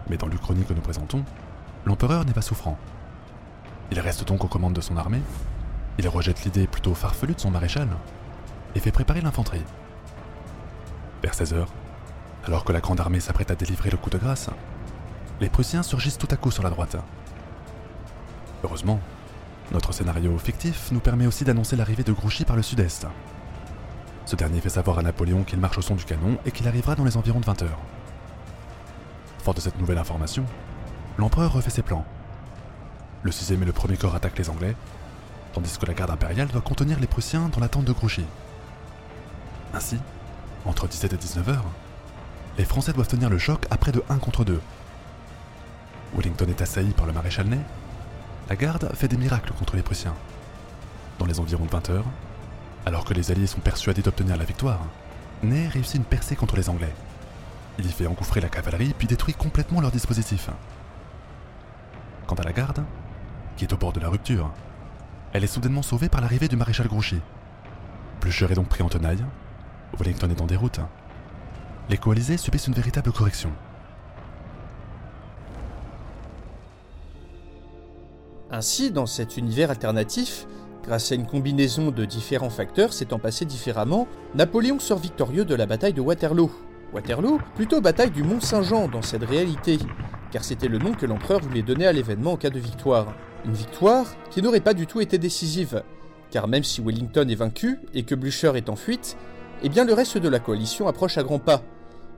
Mais 0.09 0.17
dans 0.17 0.27
l'Uchronie 0.27 0.65
que 0.65 0.73
nous 0.73 0.81
présentons, 0.81 1.23
l'empereur 1.85 2.25
n'est 2.25 2.33
pas 2.33 2.41
souffrant. 2.41 2.77
Il 3.91 3.99
reste 3.99 4.27
donc 4.27 4.43
aux 4.43 4.47
commandes 4.47 4.73
de 4.73 4.81
son 4.81 4.97
armée, 4.97 5.21
il 5.97 6.07
rejette 6.07 6.43
l'idée 6.43 6.67
plutôt 6.67 6.93
farfelue 6.93 7.35
de 7.35 7.39
son 7.39 7.51
maréchal, 7.51 7.87
et 8.75 8.79
fait 8.79 8.91
préparer 8.91 9.21
l'infanterie. 9.21 9.63
Vers 11.21 11.33
16h, 11.33 11.65
alors 12.45 12.63
que 12.63 12.71
la 12.71 12.79
grande 12.79 12.99
armée 12.99 13.19
s'apprête 13.19 13.51
à 13.51 13.55
délivrer 13.55 13.89
le 13.89 13.97
coup 13.97 14.09
de 14.09 14.17
grâce, 14.17 14.49
les 15.39 15.49
Prussiens 15.49 15.83
surgissent 15.83 16.17
tout 16.17 16.27
à 16.31 16.37
coup 16.37 16.51
sur 16.51 16.63
la 16.63 16.69
droite. 16.69 16.95
Heureusement, 18.63 18.99
notre 19.71 19.93
scénario 19.93 20.37
fictif 20.37 20.91
nous 20.91 20.99
permet 20.99 21.27
aussi 21.27 21.43
d'annoncer 21.43 21.75
l'arrivée 21.75 22.03
de 22.03 22.11
Grouchy 22.11 22.45
par 22.45 22.55
le 22.55 22.61
sud-est. 22.61 23.07
Ce 24.25 24.35
dernier 24.35 24.61
fait 24.61 24.69
savoir 24.69 24.99
à 24.99 25.01
Napoléon 25.01 25.43
qu'il 25.43 25.59
marche 25.59 25.77
au 25.77 25.81
son 25.81 25.95
du 25.95 26.05
canon 26.05 26.37
et 26.45 26.51
qu'il 26.51 26.67
arrivera 26.67 26.95
dans 26.95 27.03
les 27.03 27.17
environs 27.17 27.39
de 27.39 27.45
20 27.45 27.63
heures. 27.63 27.79
Fort 29.43 29.55
de 29.55 29.59
cette 29.59 29.79
nouvelle 29.79 29.97
information, 29.97 30.45
l'empereur 31.17 31.53
refait 31.53 31.71
ses 31.71 31.81
plans. 31.81 32.05
Le 33.23 33.31
6 33.31 33.51
et 33.51 33.55
le 33.55 33.71
premier 33.71 33.97
corps 33.97 34.13
attaquent 34.13 34.37
les 34.37 34.51
Anglais, 34.51 34.75
tandis 35.53 35.79
que 35.79 35.85
la 35.87 35.95
garde 35.95 36.11
impériale 36.11 36.47
doit 36.47 36.61
contenir 36.61 36.99
les 36.99 37.07
Prussiens 37.07 37.49
dans 37.51 37.59
l'attente 37.59 37.85
de 37.85 37.91
Grouchy. 37.91 38.25
Ainsi, 39.73 39.97
entre 40.65 40.87
17 40.87 41.13
et 41.13 41.17
19 41.17 41.49
heures, 41.49 41.65
les 42.59 42.65
Français 42.65 42.93
doivent 42.93 43.07
tenir 43.07 43.31
le 43.31 43.39
choc 43.39 43.65
à 43.71 43.77
près 43.77 43.91
de 43.91 44.03
1 44.09 44.17
contre 44.19 44.45
2. 44.45 44.61
Wellington 46.15 46.47
est 46.47 46.61
assailli 46.61 46.91
par 46.91 47.07
le 47.07 47.13
maréchal 47.13 47.47
Ney. 47.47 47.61
La 48.47 48.55
garde 48.55 48.91
fait 48.93 49.07
des 49.07 49.17
miracles 49.17 49.53
contre 49.53 49.75
les 49.75 49.81
Prussiens. 49.81 50.15
Dans 51.17 51.25
les 51.25 51.39
environs 51.39 51.65
de 51.65 51.71
20 51.71 51.89
heures, 51.89 52.05
alors 52.85 53.05
que 53.05 53.15
les 53.15 53.31
Alliés 53.31 53.47
sont 53.47 53.59
persuadés 53.59 54.03
d'obtenir 54.03 54.37
la 54.37 54.45
victoire, 54.45 54.81
Ney 55.41 55.67
réussit 55.67 55.95
une 55.95 56.03
percée 56.03 56.35
contre 56.35 56.57
les 56.57 56.69
Anglais. 56.69 56.93
Il 57.79 57.85
y 57.85 57.91
fait 57.91 58.07
engouffrer 58.07 58.41
la 58.41 58.49
cavalerie 58.49 58.93
puis 58.97 59.07
détruit 59.07 59.33
complètement 59.33 59.81
leur 59.81 59.91
dispositif. 59.91 60.49
Quant 62.27 62.35
à 62.35 62.43
la 62.43 62.53
garde, 62.53 62.83
qui 63.57 63.65
est 63.65 63.73
au 63.73 63.77
bord 63.77 63.93
de 63.93 63.99
la 63.99 64.09
rupture, 64.09 64.51
elle 65.33 65.43
est 65.43 65.47
soudainement 65.47 65.81
sauvée 65.81 66.09
par 66.09 66.21
l'arrivée 66.21 66.47
du 66.47 66.55
maréchal 66.55 66.87
Grouchy. 66.87 67.19
Blücher 68.19 68.47
est 68.51 68.55
donc 68.55 68.67
pris 68.67 68.83
en 68.83 68.89
tenaille, 68.89 69.23
Wellington 69.97 70.29
est 70.29 70.41
en 70.41 70.45
déroute. 70.45 70.79
Les 71.89 71.97
coalisés 71.97 72.37
subissent 72.37 72.67
une 72.67 72.73
véritable 72.73 73.11
correction. 73.11 73.51
Ainsi, 78.49 78.91
dans 78.91 79.05
cet 79.05 79.37
univers 79.37 79.69
alternatif, 79.69 80.45
grâce 80.83 81.11
à 81.11 81.15
une 81.15 81.25
combinaison 81.25 81.91
de 81.91 82.03
différents 82.03 82.49
facteurs 82.49 82.91
s'étant 82.91 83.19
passés 83.19 83.45
différemment, 83.45 84.07
Napoléon 84.35 84.79
sort 84.79 84.99
victorieux 84.99 85.45
de 85.45 85.55
la 85.55 85.65
bataille 85.65 85.93
de 85.93 86.01
Waterloo. 86.01 86.51
Waterloo, 86.93 87.39
plutôt 87.55 87.81
bataille 87.81 88.11
du 88.11 88.23
Mont-Saint-Jean 88.23 88.87
dans 88.87 89.01
cette 89.01 89.23
réalité, 89.23 89.79
car 90.31 90.43
c'était 90.43 90.67
le 90.67 90.77
nom 90.77 90.93
que 90.93 91.05
l'empereur 91.05 91.39
voulait 91.39 91.61
donner 91.61 91.87
à 91.87 91.93
l'événement 91.93 92.33
en 92.33 92.37
cas 92.37 92.49
de 92.49 92.59
victoire. 92.59 93.13
Une 93.45 93.53
victoire 93.53 94.05
qui 94.29 94.41
n'aurait 94.41 94.59
pas 94.59 94.73
du 94.73 94.87
tout 94.87 95.01
été 95.01 95.17
décisive, 95.17 95.83
car 96.29 96.47
même 96.47 96.63
si 96.63 96.81
Wellington 96.81 97.27
est 97.29 97.35
vaincu 97.35 97.79
et 97.93 98.03
que 98.03 98.15
Blücher 98.15 98.51
est 98.55 98.69
en 98.69 98.75
fuite, 98.75 99.17
eh 99.63 99.69
bien 99.69 99.85
le 99.85 99.93
reste 99.93 100.17
de 100.17 100.29
la 100.29 100.39
coalition 100.39 100.87
approche 100.87 101.17
à 101.17 101.23
grands 101.23 101.39
pas. 101.39 101.63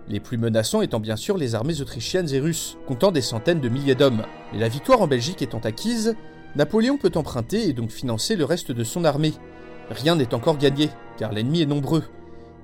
Les 0.09 0.19
plus 0.19 0.37
menaçants 0.37 0.81
étant 0.81 0.99
bien 0.99 1.15
sûr 1.15 1.37
les 1.37 1.55
armées 1.55 1.79
autrichiennes 1.79 2.33
et 2.33 2.39
russes, 2.39 2.77
comptant 2.87 3.11
des 3.11 3.21
centaines 3.21 3.61
de 3.61 3.69
milliers 3.69 3.95
d'hommes. 3.95 4.23
Mais 4.51 4.59
la 4.59 4.67
victoire 4.67 5.01
en 5.01 5.07
Belgique 5.07 5.41
étant 5.41 5.59
acquise, 5.59 6.15
Napoléon 6.55 6.97
peut 6.97 7.11
emprunter 7.15 7.69
et 7.69 7.73
donc 7.73 7.89
financer 7.89 8.35
le 8.35 8.45
reste 8.45 8.71
de 8.71 8.83
son 8.83 9.05
armée. 9.05 9.33
Rien 9.89 10.15
n'est 10.15 10.33
encore 10.33 10.57
gagné, 10.57 10.89
car 11.17 11.31
l'ennemi 11.31 11.61
est 11.61 11.67
nombreux. 11.67 12.03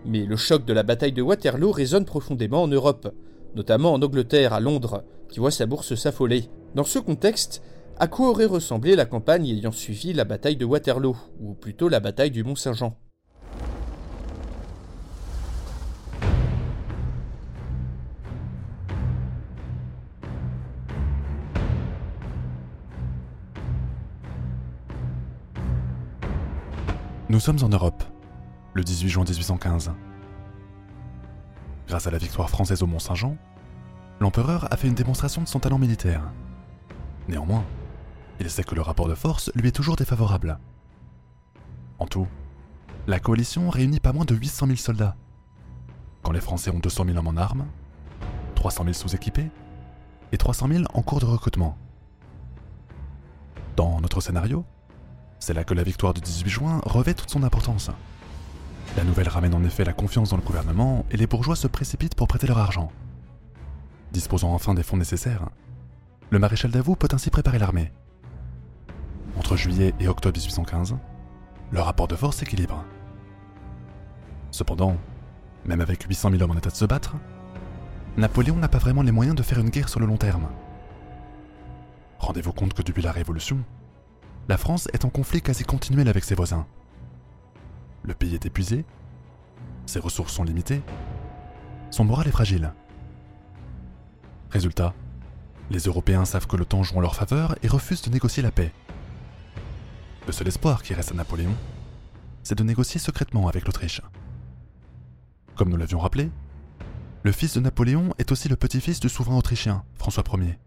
Mais 0.06 0.26
le 0.26 0.36
choc 0.36 0.66
de 0.66 0.74
la 0.74 0.84
bataille 0.84 1.12
de 1.12 1.22
Waterloo 1.22 1.72
résonne 1.72 2.06
profondément 2.06 2.64
en 2.64 2.68
Europe, 2.68 3.14
notamment 3.56 3.94
en 3.94 4.02
Angleterre, 4.02 4.54
à 4.54 4.60
Londres, 4.60 5.04
qui 5.30 5.40
voit 5.40 5.52
sa 5.52 5.66
bourse 5.66 5.96
s'affoler. 5.96 6.46
Dans 6.76 6.84
ce 6.84 7.00
contexte, 7.00 7.62
À 8.02 8.08
quoi 8.08 8.30
aurait 8.30 8.46
ressemblé 8.46 8.96
la 8.96 9.06
campagne 9.06 9.50
ayant 9.50 9.74
suivi 9.74 10.14
la 10.14 10.24
bataille 10.24 10.56
de 10.56 10.64
Waterloo, 10.64 11.18
ou 11.42 11.54
plutôt 11.54 11.90
la 11.90 12.00
bataille 12.00 12.32
du 12.32 12.46
Mont-Saint-Jean? 12.46 12.98
Nous 27.28 27.42
sommes 27.42 27.62
en 27.64 27.70
Europe, 27.70 28.02
le 28.80 28.86
18 28.86 29.10
juin 29.10 29.24
1815. 29.26 29.92
Grâce 31.90 32.08
à 32.08 32.12
la 32.12 32.18
victoire 32.18 32.50
française 32.50 32.82
au 32.82 32.88
Mont-Saint-Jean, 32.88 33.36
l'empereur 34.22 34.72
a 34.72 34.78
fait 34.78 34.88
une 34.88 34.94
démonstration 34.94 35.42
de 35.42 35.50
son 35.50 35.60
talent 35.60 35.78
militaire. 35.78 36.22
Néanmoins, 37.28 37.66
il 38.40 38.50
sait 38.50 38.64
que 38.64 38.76
le 38.76 38.82
rapport 38.82 39.10
de 39.10 39.16
force 39.16 39.52
lui 39.54 39.68
est 39.68 39.74
toujours 39.74 39.98
défavorable. 39.98 40.60
En 42.00 42.08
tout, 42.08 42.28
la 43.06 43.20
coalition 43.20 43.70
réunit 43.70 44.00
pas 44.00 44.14
moins 44.14 44.24
de 44.24 44.34
800 44.34 44.68
000 44.68 44.78
soldats, 44.78 45.18
quand 46.24 46.32
les 46.32 46.40
Français 46.40 46.72
ont 46.72 46.80
200 46.80 47.04
000 47.04 47.18
hommes 47.18 47.28
en 47.28 47.36
armes, 47.36 47.66
300 48.56 48.84
000 48.86 48.94
sous-équipés 48.94 49.52
et 50.32 50.38
300 50.38 50.70
000 50.70 50.84
en 50.94 51.02
cours 51.02 51.20
de 51.20 51.26
recrutement. 51.26 51.78
Dans 53.76 54.00
notre 54.00 54.22
scénario, 54.22 54.64
c'est 55.40 55.54
là 55.54 55.66
que 55.66 55.74
la 55.74 55.84
victoire 55.84 56.14
du 56.14 56.22
18 56.22 56.50
juin 56.50 56.82
revêt 56.86 57.14
toute 57.14 57.30
son 57.30 57.44
importance. 57.44 57.92
La 58.98 59.04
nouvelle 59.04 59.30
ramène 59.30 59.54
en 59.54 59.64
effet 59.64 59.86
la 59.86 59.94
confiance 59.94 60.30
dans 60.30 60.38
le 60.38 60.44
gouvernement 60.44 61.06
et 61.12 61.18
les 61.18 61.28
bourgeois 61.28 61.56
se 61.56 61.68
précipitent 61.68 62.16
pour 62.16 62.28
prêter 62.28 62.48
leur 62.48 62.58
argent. 62.58 62.92
Disposant 64.12 64.54
enfin 64.54 64.74
des 64.74 64.84
fonds 64.84 64.98
nécessaires, 64.98 65.50
le 66.32 66.40
maréchal 66.40 66.72
Davout 66.72 66.96
peut 66.96 67.08
ainsi 67.12 67.30
préparer 67.30 67.60
l'armée. 67.60 67.92
Entre 69.38 69.56
juillet 69.56 69.94
et 70.00 70.08
octobre 70.08 70.38
1815, 70.38 70.98
le 71.72 71.82
rapport 71.82 72.08
de 72.08 72.16
force 72.16 72.38
s'équilibre. 72.38 72.84
Cependant, 74.52 74.98
même 75.66 75.82
avec 75.82 76.04
800 76.04 76.32
000 76.32 76.44
hommes 76.44 76.52
en 76.52 76.58
état 76.58 76.72
de 76.72 76.76
se 76.76 76.86
battre, 76.86 77.16
Napoléon 78.18 78.56
n'a 78.56 78.68
pas 78.68 78.80
vraiment 78.80 79.04
les 79.04 79.12
moyens 79.12 79.36
de 79.36 79.44
faire 79.44 79.60
une 79.60 79.70
guerre 79.70 79.90
sur 79.90 80.00
le 80.00 80.08
long 80.08 80.18
terme. 80.18 80.50
Rendez-vous 82.18 82.52
compte 82.52 82.74
que 82.74 82.82
depuis 82.82 83.04
la 83.04 83.12
Révolution, 83.12 83.60
la 84.50 84.58
France 84.58 84.88
est 84.94 85.06
en 85.06 85.10
conflit 85.10 85.42
quasi 85.42 85.64
continuel 85.64 86.10
avec 86.10 86.24
ses 86.24 86.36
voisins. 86.36 86.66
Le 88.10 88.16
pays 88.16 88.34
est 88.34 88.48
épuisé, 88.48 88.86
ses 89.86 90.00
ressources 90.00 90.34
sont 90.34 90.44
limitées, 90.44 90.82
son 91.92 92.04
moral 92.04 92.28
est 92.28 92.32
fragile. 92.32 92.74
Résultat, 94.50 94.96
les 95.70 95.82
Européens 95.82 96.26
savent 96.26 96.48
que 96.48 96.56
le 96.56 96.66
temps 96.66 96.82
joue 96.82 96.98
en 96.98 97.02
leur 97.02 97.14
faveur 97.14 97.56
et 97.62 97.68
refusent 97.68 98.02
de 98.02 98.10
négocier 98.10 98.42
la 98.42 98.50
paix. 98.50 98.74
Le 100.26 100.34
seul 100.34 100.48
espoir 100.48 100.82
qui 100.82 100.96
reste 100.96 101.12
à 101.12 101.14
Napoléon, 101.14 101.54
c'est 102.42 102.58
de 102.58 102.64
négocier 102.64 103.00
secrètement 103.00 103.48
avec 103.48 103.68
l'Autriche. 103.68 104.02
Comme 105.56 105.70
nous 105.70 105.78
l'avions 105.78 106.00
rappelé, 106.00 106.32
le 107.22 107.32
fils 107.32 107.54
de 107.54 107.60
Napoléon 107.60 108.16
est 108.18 108.32
aussi 108.32 108.50
le 108.50 108.56
petit-fils 108.56 109.00
du 109.00 109.08
souverain 109.08 109.38
autrichien, 109.38 109.84
François 109.94 110.24
Ier. 110.34 110.58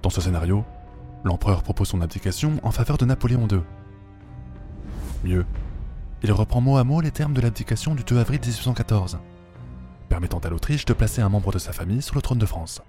Dans 0.00 0.08
ce 0.08 0.22
scénario, 0.22 0.64
l'empereur 1.24 1.62
propose 1.62 1.88
son 1.88 2.00
abdication 2.00 2.58
en 2.62 2.70
faveur 2.70 2.96
de 2.96 3.04
Napoléon 3.04 3.46
II. 3.48 3.60
Mieux, 5.22 5.44
il 6.22 6.32
reprend 6.32 6.60
mot 6.60 6.76
à 6.76 6.84
mot 6.84 7.00
les 7.00 7.10
termes 7.10 7.34
de 7.34 7.40
l'abdication 7.40 7.94
du 7.94 8.04
2 8.04 8.18
avril 8.18 8.40
1814, 8.40 9.18
permettant 10.08 10.38
à 10.38 10.48
l'Autriche 10.48 10.84
de 10.84 10.92
placer 10.92 11.20
un 11.20 11.28
membre 11.28 11.52
de 11.52 11.58
sa 11.58 11.72
famille 11.72 12.02
sur 12.02 12.14
le 12.14 12.22
trône 12.22 12.38
de 12.38 12.46
France. 12.46 12.82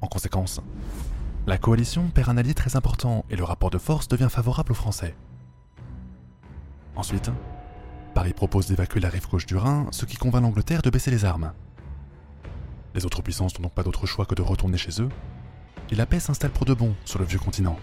En 0.00 0.06
conséquence, 0.06 0.60
la 1.46 1.58
coalition 1.58 2.08
perd 2.08 2.28
un 2.28 2.36
allié 2.36 2.54
très 2.54 2.76
important 2.76 3.24
et 3.30 3.36
le 3.36 3.44
rapport 3.44 3.70
de 3.70 3.78
force 3.78 4.08
devient 4.08 4.28
favorable 4.30 4.72
aux 4.72 4.76
Français. 4.76 5.14
Ensuite, 6.94 7.30
Paris 8.14 8.34
propose 8.34 8.66
d'évacuer 8.66 9.00
la 9.00 9.08
rive 9.08 9.28
gauche 9.28 9.46
du 9.46 9.56
Rhin, 9.56 9.86
ce 9.90 10.04
qui 10.04 10.16
convainc 10.16 10.42
l'Angleterre 10.42 10.82
de 10.82 10.90
baisser 10.90 11.10
les 11.10 11.24
armes. 11.24 11.52
Les 12.94 13.06
autres 13.06 13.22
puissances 13.22 13.58
n'ont 13.58 13.64
donc 13.64 13.74
pas 13.74 13.82
d'autre 13.82 14.06
choix 14.06 14.26
que 14.26 14.34
de 14.34 14.42
retourner 14.42 14.76
chez 14.76 15.00
eux, 15.00 15.08
et 15.90 15.94
la 15.94 16.04
paix 16.04 16.20
s'installe 16.20 16.50
pour 16.50 16.66
de 16.66 16.74
bon 16.74 16.94
sur 17.04 17.18
le 17.18 17.24
vieux 17.24 17.38
continent. 17.38 17.78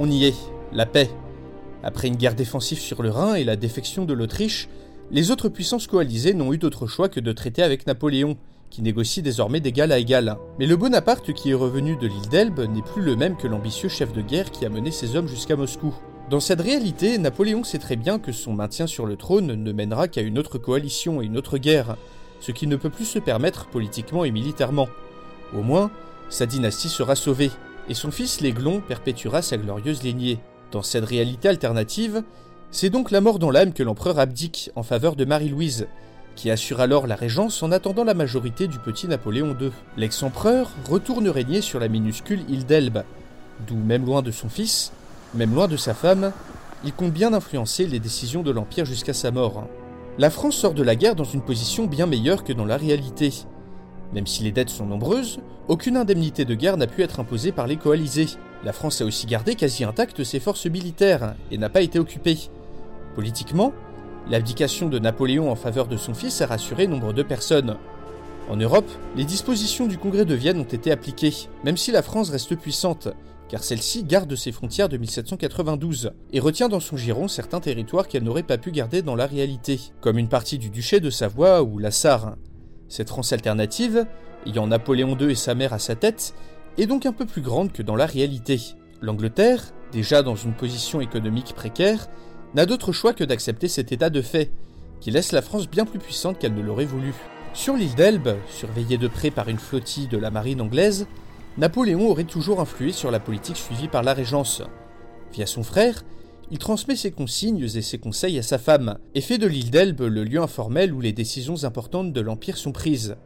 On 0.00 0.08
y 0.08 0.26
est, 0.26 0.36
la 0.72 0.86
paix. 0.86 1.10
Après 1.82 2.06
une 2.06 2.14
guerre 2.14 2.36
défensive 2.36 2.78
sur 2.78 3.02
le 3.02 3.10
Rhin 3.10 3.34
et 3.34 3.42
la 3.42 3.56
défection 3.56 4.04
de 4.04 4.14
l'Autriche, 4.14 4.68
les 5.10 5.32
autres 5.32 5.48
puissances 5.48 5.88
coalisées 5.88 6.34
n'ont 6.34 6.52
eu 6.52 6.58
d'autre 6.58 6.86
choix 6.86 7.08
que 7.08 7.18
de 7.18 7.32
traiter 7.32 7.64
avec 7.64 7.84
Napoléon, 7.84 8.36
qui 8.70 8.80
négocie 8.80 9.22
désormais 9.22 9.58
d'égal 9.58 9.90
à 9.90 9.98
égal. 9.98 10.36
Mais 10.60 10.66
le 10.66 10.76
Bonaparte 10.76 11.32
qui 11.32 11.50
est 11.50 11.54
revenu 11.54 11.96
de 11.96 12.06
l'île 12.06 12.28
d'Elbe 12.30 12.60
n'est 12.60 12.82
plus 12.82 13.02
le 13.02 13.16
même 13.16 13.36
que 13.36 13.48
l'ambitieux 13.48 13.88
chef 13.88 14.12
de 14.12 14.22
guerre 14.22 14.52
qui 14.52 14.64
a 14.64 14.68
mené 14.68 14.92
ses 14.92 15.16
hommes 15.16 15.26
jusqu'à 15.26 15.56
Moscou. 15.56 15.92
Dans 16.30 16.38
cette 16.38 16.60
réalité, 16.60 17.18
Napoléon 17.18 17.64
sait 17.64 17.78
très 17.78 17.96
bien 17.96 18.20
que 18.20 18.30
son 18.30 18.52
maintien 18.52 18.86
sur 18.86 19.04
le 19.04 19.16
trône 19.16 19.46
ne 19.46 19.72
mènera 19.72 20.06
qu'à 20.06 20.22
une 20.22 20.38
autre 20.38 20.58
coalition 20.58 21.20
et 21.20 21.24
une 21.24 21.36
autre 21.36 21.58
guerre, 21.58 21.96
ce 22.38 22.52
qui 22.52 22.68
ne 22.68 22.76
peut 22.76 22.90
plus 22.90 23.04
se 23.04 23.18
permettre 23.18 23.66
politiquement 23.66 24.24
et 24.24 24.30
militairement. 24.30 24.88
Au 25.56 25.62
moins, 25.62 25.90
sa 26.28 26.46
dynastie 26.46 26.88
sera 26.88 27.16
sauvée, 27.16 27.50
et 27.88 27.94
son 27.94 28.10
fils 28.10 28.40
l'Aiglon 28.40 28.80
perpétuera 28.86 29.42
sa 29.42 29.56
glorieuse 29.56 30.02
lignée. 30.02 30.38
Dans 30.70 30.82
cette 30.82 31.04
réalité 31.04 31.48
alternative, 31.48 32.22
c'est 32.70 32.90
donc 32.90 33.10
la 33.10 33.20
mort 33.20 33.38
dans 33.38 33.50
l'âme 33.50 33.72
que 33.72 33.82
l'empereur 33.82 34.18
abdique 34.18 34.70
en 34.76 34.82
faveur 34.82 35.16
de 35.16 35.24
Marie-Louise, 35.24 35.86
qui 36.36 36.50
assure 36.50 36.80
alors 36.80 37.06
la 37.06 37.16
régence 37.16 37.62
en 37.62 37.72
attendant 37.72 38.04
la 38.04 38.14
majorité 38.14 38.68
du 38.68 38.78
petit 38.78 39.08
Napoléon 39.08 39.56
II. 39.58 39.70
L'ex-empereur 39.96 40.70
retourne 40.88 41.28
régner 41.28 41.62
sur 41.62 41.80
la 41.80 41.88
minuscule 41.88 42.44
île 42.48 42.66
d'Elbe, 42.66 43.02
d'où, 43.66 43.76
même 43.76 44.04
loin 44.06 44.22
de 44.22 44.30
son 44.30 44.48
fils, 44.48 44.92
même 45.34 45.54
loin 45.54 45.66
de 45.66 45.76
sa 45.76 45.94
femme, 45.94 46.32
il 46.84 46.92
compte 46.92 47.12
bien 47.12 47.32
influencer 47.32 47.86
les 47.86 47.98
décisions 47.98 48.42
de 48.42 48.50
l'Empire 48.50 48.84
jusqu'à 48.84 49.14
sa 49.14 49.30
mort. 49.30 49.66
La 50.18 50.30
France 50.30 50.56
sort 50.56 50.74
de 50.74 50.82
la 50.82 50.94
guerre 50.94 51.16
dans 51.16 51.24
une 51.24 51.42
position 51.42 51.86
bien 51.86 52.06
meilleure 52.06 52.44
que 52.44 52.52
dans 52.52 52.64
la 52.64 52.76
réalité. 52.76 53.32
Même 54.12 54.26
si 54.26 54.42
les 54.42 54.52
dettes 54.52 54.70
sont 54.70 54.86
nombreuses, 54.86 55.40
aucune 55.68 55.96
indemnité 55.96 56.44
de 56.44 56.54
guerre 56.54 56.76
n'a 56.76 56.86
pu 56.86 57.02
être 57.02 57.20
imposée 57.20 57.52
par 57.52 57.66
les 57.66 57.76
coalisés. 57.76 58.28
La 58.64 58.72
France 58.72 59.00
a 59.00 59.04
aussi 59.04 59.26
gardé 59.26 59.54
quasi 59.54 59.84
intactes 59.84 60.24
ses 60.24 60.40
forces 60.40 60.66
militaires 60.66 61.34
et 61.50 61.58
n'a 61.58 61.68
pas 61.68 61.82
été 61.82 61.98
occupée. 61.98 62.38
Politiquement, 63.14 63.72
l'abdication 64.30 64.88
de 64.88 64.98
Napoléon 64.98 65.50
en 65.50 65.56
faveur 65.56 65.86
de 65.88 65.96
son 65.96 66.14
fils 66.14 66.40
a 66.40 66.46
rassuré 66.46 66.86
nombre 66.86 67.12
de 67.12 67.22
personnes. 67.22 67.76
En 68.48 68.56
Europe, 68.56 68.90
les 69.14 69.24
dispositions 69.24 69.86
du 69.86 69.98
Congrès 69.98 70.24
de 70.24 70.34
Vienne 70.34 70.58
ont 70.58 70.64
été 70.64 70.90
appliquées, 70.90 71.34
même 71.64 71.76
si 71.76 71.92
la 71.92 72.02
France 72.02 72.30
reste 72.30 72.56
puissante, 72.56 73.08
car 73.48 73.62
celle-ci 73.62 74.04
garde 74.04 74.34
ses 74.36 74.52
frontières 74.52 74.88
de 74.88 74.96
1792 74.96 76.12
et 76.32 76.40
retient 76.40 76.70
dans 76.70 76.80
son 76.80 76.96
giron 76.96 77.28
certains 77.28 77.60
territoires 77.60 78.08
qu'elle 78.08 78.24
n'aurait 78.24 78.42
pas 78.42 78.56
pu 78.56 78.70
garder 78.70 79.02
dans 79.02 79.16
la 79.16 79.26
réalité, 79.26 79.78
comme 80.00 80.18
une 80.18 80.28
partie 80.28 80.56
du 80.56 80.70
duché 80.70 81.00
de 81.00 81.10
Savoie 81.10 81.62
ou 81.62 81.78
la 81.78 81.90
Sarre. 81.90 82.36
Cette 82.88 83.08
France 83.08 83.32
alternative, 83.32 84.06
ayant 84.46 84.66
Napoléon 84.66 85.16
II 85.18 85.30
et 85.30 85.34
sa 85.34 85.54
mère 85.54 85.72
à 85.72 85.78
sa 85.78 85.94
tête, 85.94 86.34
est 86.78 86.86
donc 86.86 87.06
un 87.06 87.12
peu 87.12 87.26
plus 87.26 87.42
grande 87.42 87.72
que 87.72 87.82
dans 87.82 87.96
la 87.96 88.06
réalité. 88.06 88.60
L'Angleterre, 89.00 89.62
déjà 89.92 90.22
dans 90.22 90.36
une 90.36 90.54
position 90.54 91.00
économique 91.00 91.54
précaire, 91.54 92.08
n'a 92.54 92.66
d'autre 92.66 92.92
choix 92.92 93.12
que 93.12 93.24
d'accepter 93.24 93.68
cet 93.68 93.92
état 93.92 94.10
de 94.10 94.22
fait, 94.22 94.50
qui 95.00 95.10
laisse 95.10 95.32
la 95.32 95.42
France 95.42 95.68
bien 95.68 95.84
plus 95.84 95.98
puissante 95.98 96.38
qu'elle 96.38 96.54
ne 96.54 96.62
l'aurait 96.62 96.84
voulu. 96.84 97.14
Sur 97.52 97.76
l'île 97.76 97.94
d'Elbe, 97.94 98.36
surveillée 98.48 98.98
de 98.98 99.08
près 99.08 99.30
par 99.30 99.48
une 99.48 99.58
flottille 99.58 100.08
de 100.08 100.18
la 100.18 100.30
marine 100.30 100.60
anglaise, 100.60 101.06
Napoléon 101.56 102.08
aurait 102.08 102.24
toujours 102.24 102.60
influé 102.60 102.92
sur 102.92 103.10
la 103.10 103.20
politique 103.20 103.56
suivie 103.56 103.88
par 103.88 104.02
la 104.02 104.14
Régence. 104.14 104.62
Via 105.32 105.46
son 105.46 105.62
frère, 105.62 106.04
il 106.50 106.58
transmet 106.58 106.96
ses 106.96 107.10
consignes 107.10 107.62
et 107.62 107.82
ses 107.82 107.98
conseils 107.98 108.38
à 108.38 108.42
sa 108.42 108.58
femme, 108.58 108.98
et 109.14 109.20
fait 109.20 109.38
de 109.38 109.46
l'île 109.46 109.70
d'Elbe 109.70 110.00
le 110.02 110.24
lieu 110.24 110.40
informel 110.40 110.92
où 110.94 111.00
les 111.00 111.12
décisions 111.12 111.64
importantes 111.64 112.12
de 112.12 112.20
l'Empire 112.20 112.56
sont 112.56 112.72
prises, 112.72 113.16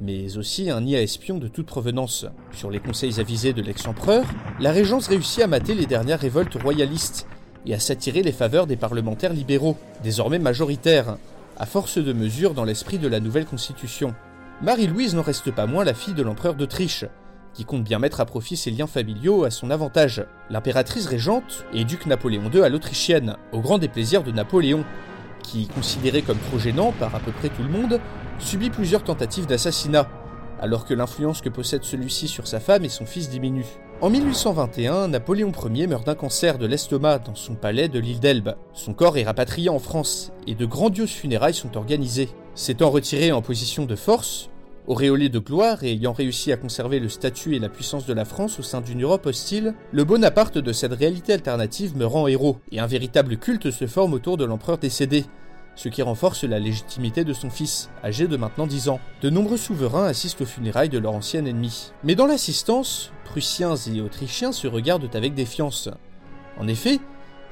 mais 0.00 0.36
aussi 0.36 0.70
un 0.70 0.82
nid 0.82 0.96
à 0.96 1.02
espions 1.02 1.38
de 1.38 1.48
toute 1.48 1.66
provenance. 1.66 2.26
Sur 2.52 2.70
les 2.70 2.78
conseils 2.78 3.18
avisés 3.18 3.52
de 3.52 3.62
l'ex-empereur, 3.62 4.24
la 4.60 4.70
Régence 4.70 5.08
réussit 5.08 5.42
à 5.42 5.48
mater 5.48 5.74
les 5.74 5.86
dernières 5.86 6.20
révoltes 6.20 6.60
royalistes 6.62 7.26
et 7.66 7.74
à 7.74 7.80
s'attirer 7.80 8.22
les 8.22 8.32
faveurs 8.32 8.68
des 8.68 8.76
parlementaires 8.76 9.32
libéraux, 9.32 9.76
désormais 10.04 10.38
majoritaires, 10.38 11.18
à 11.56 11.66
force 11.66 11.98
de 11.98 12.12
mesures 12.12 12.54
dans 12.54 12.64
l'esprit 12.64 12.98
de 12.98 13.08
la 13.08 13.18
nouvelle 13.18 13.46
constitution. 13.46 14.14
Marie-Louise 14.62 15.16
n'en 15.16 15.22
reste 15.22 15.50
pas 15.50 15.66
moins 15.66 15.84
la 15.84 15.94
fille 15.94 16.14
de 16.14 16.22
l'empereur 16.22 16.54
d'Autriche, 16.54 17.04
qui 17.54 17.64
compte 17.64 17.84
bien 17.84 17.98
mettre 17.98 18.20
à 18.20 18.26
profit 18.26 18.56
ses 18.56 18.70
liens 18.70 18.86
familiaux 18.86 19.44
à 19.44 19.50
son 19.50 19.70
avantage. 19.70 20.24
L'impératrice 20.50 21.06
régente 21.06 21.64
duc 21.72 22.06
Napoléon 22.06 22.50
II 22.52 22.62
à 22.62 22.68
l'Autrichienne, 22.68 23.36
au 23.52 23.60
grand 23.60 23.78
déplaisir 23.78 24.22
de 24.22 24.30
Napoléon, 24.30 24.84
qui, 25.42 25.66
considéré 25.66 26.22
comme 26.22 26.38
trop 26.38 26.58
gênant 26.58 26.92
par 26.92 27.14
à 27.14 27.20
peu 27.20 27.32
près 27.32 27.48
tout 27.48 27.62
le 27.62 27.70
monde, 27.70 28.00
subit 28.38 28.70
plusieurs 28.70 29.04
tentatives 29.04 29.46
d'assassinat, 29.46 30.08
alors 30.60 30.84
que 30.84 30.94
l'influence 30.94 31.40
que 31.40 31.48
possède 31.48 31.84
celui-ci 31.84 32.28
sur 32.28 32.46
sa 32.46 32.60
femme 32.60 32.84
et 32.84 32.88
son 32.88 33.06
fils 33.06 33.30
diminue. 33.30 33.66
En 34.00 34.10
1821, 34.10 35.08
Napoléon 35.08 35.52
Ier 35.74 35.86
meurt 35.88 36.06
d'un 36.06 36.14
cancer 36.14 36.58
de 36.58 36.66
l'estomac 36.66 37.18
dans 37.18 37.34
son 37.34 37.54
palais 37.54 37.88
de 37.88 37.98
l'île 37.98 38.20
d'Elbe. 38.20 38.54
Son 38.72 38.94
corps 38.94 39.18
est 39.18 39.24
rapatrié 39.24 39.70
en 39.70 39.80
France 39.80 40.30
et 40.46 40.54
de 40.54 40.66
grandioses 40.66 41.10
funérailles 41.10 41.54
sont 41.54 41.76
organisées. 41.76 42.28
S'étant 42.54 42.90
retiré 42.90 43.32
en 43.32 43.42
position 43.42 43.86
de 43.86 43.96
force, 43.96 44.50
auréolé 44.88 45.28
de 45.28 45.38
gloire 45.38 45.84
et 45.84 45.92
ayant 45.92 46.14
réussi 46.14 46.50
à 46.50 46.56
conserver 46.56 46.98
le 46.98 47.10
statut 47.10 47.54
et 47.54 47.58
la 47.58 47.68
puissance 47.68 48.06
de 48.06 48.14
la 48.14 48.24
France 48.24 48.58
au 48.58 48.62
sein 48.62 48.80
d'une 48.80 49.02
Europe 49.02 49.26
hostile, 49.26 49.74
le 49.92 50.04
Bonaparte 50.04 50.56
de 50.56 50.72
cette 50.72 50.94
réalité 50.94 51.34
alternative 51.34 51.96
me 51.96 52.06
rend 52.06 52.26
héros, 52.26 52.56
et 52.72 52.80
un 52.80 52.86
véritable 52.86 53.36
culte 53.36 53.70
se 53.70 53.86
forme 53.86 54.14
autour 54.14 54.38
de 54.38 54.46
l'empereur 54.46 54.78
décédé, 54.78 55.26
ce 55.74 55.90
qui 55.90 56.02
renforce 56.02 56.42
la 56.44 56.58
légitimité 56.58 57.22
de 57.22 57.34
son 57.34 57.50
fils, 57.50 57.90
âgé 58.02 58.26
de 58.26 58.36
maintenant 58.38 58.66
10 58.66 58.88
ans. 58.88 58.98
De 59.20 59.30
nombreux 59.30 59.58
souverains 59.58 60.06
assistent 60.06 60.40
aux 60.40 60.46
funérailles 60.46 60.88
de 60.88 60.98
leur 60.98 61.12
ancien 61.12 61.44
ennemi. 61.44 61.92
Mais 62.02 62.14
dans 62.14 62.26
l'assistance, 62.26 63.12
Prussiens 63.24 63.76
et 63.76 64.00
Autrichiens 64.00 64.52
se 64.52 64.66
regardent 64.66 65.14
avec 65.14 65.34
défiance. 65.34 65.90
En 66.58 66.66
effet, 66.66 66.98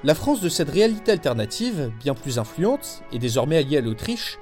la 0.05 0.15
France 0.15 0.41
de 0.41 0.49
cette 0.49 0.71
réalité 0.71 1.13
alternative, 1.13 1.93
bien 2.03 2.15
plus 2.15 2.39
influente, 2.39 3.03
et 3.13 3.19
désormais 3.19 3.59
alliée 3.59 3.77
à 3.77 3.83
l'Autriche, 3.83 4.39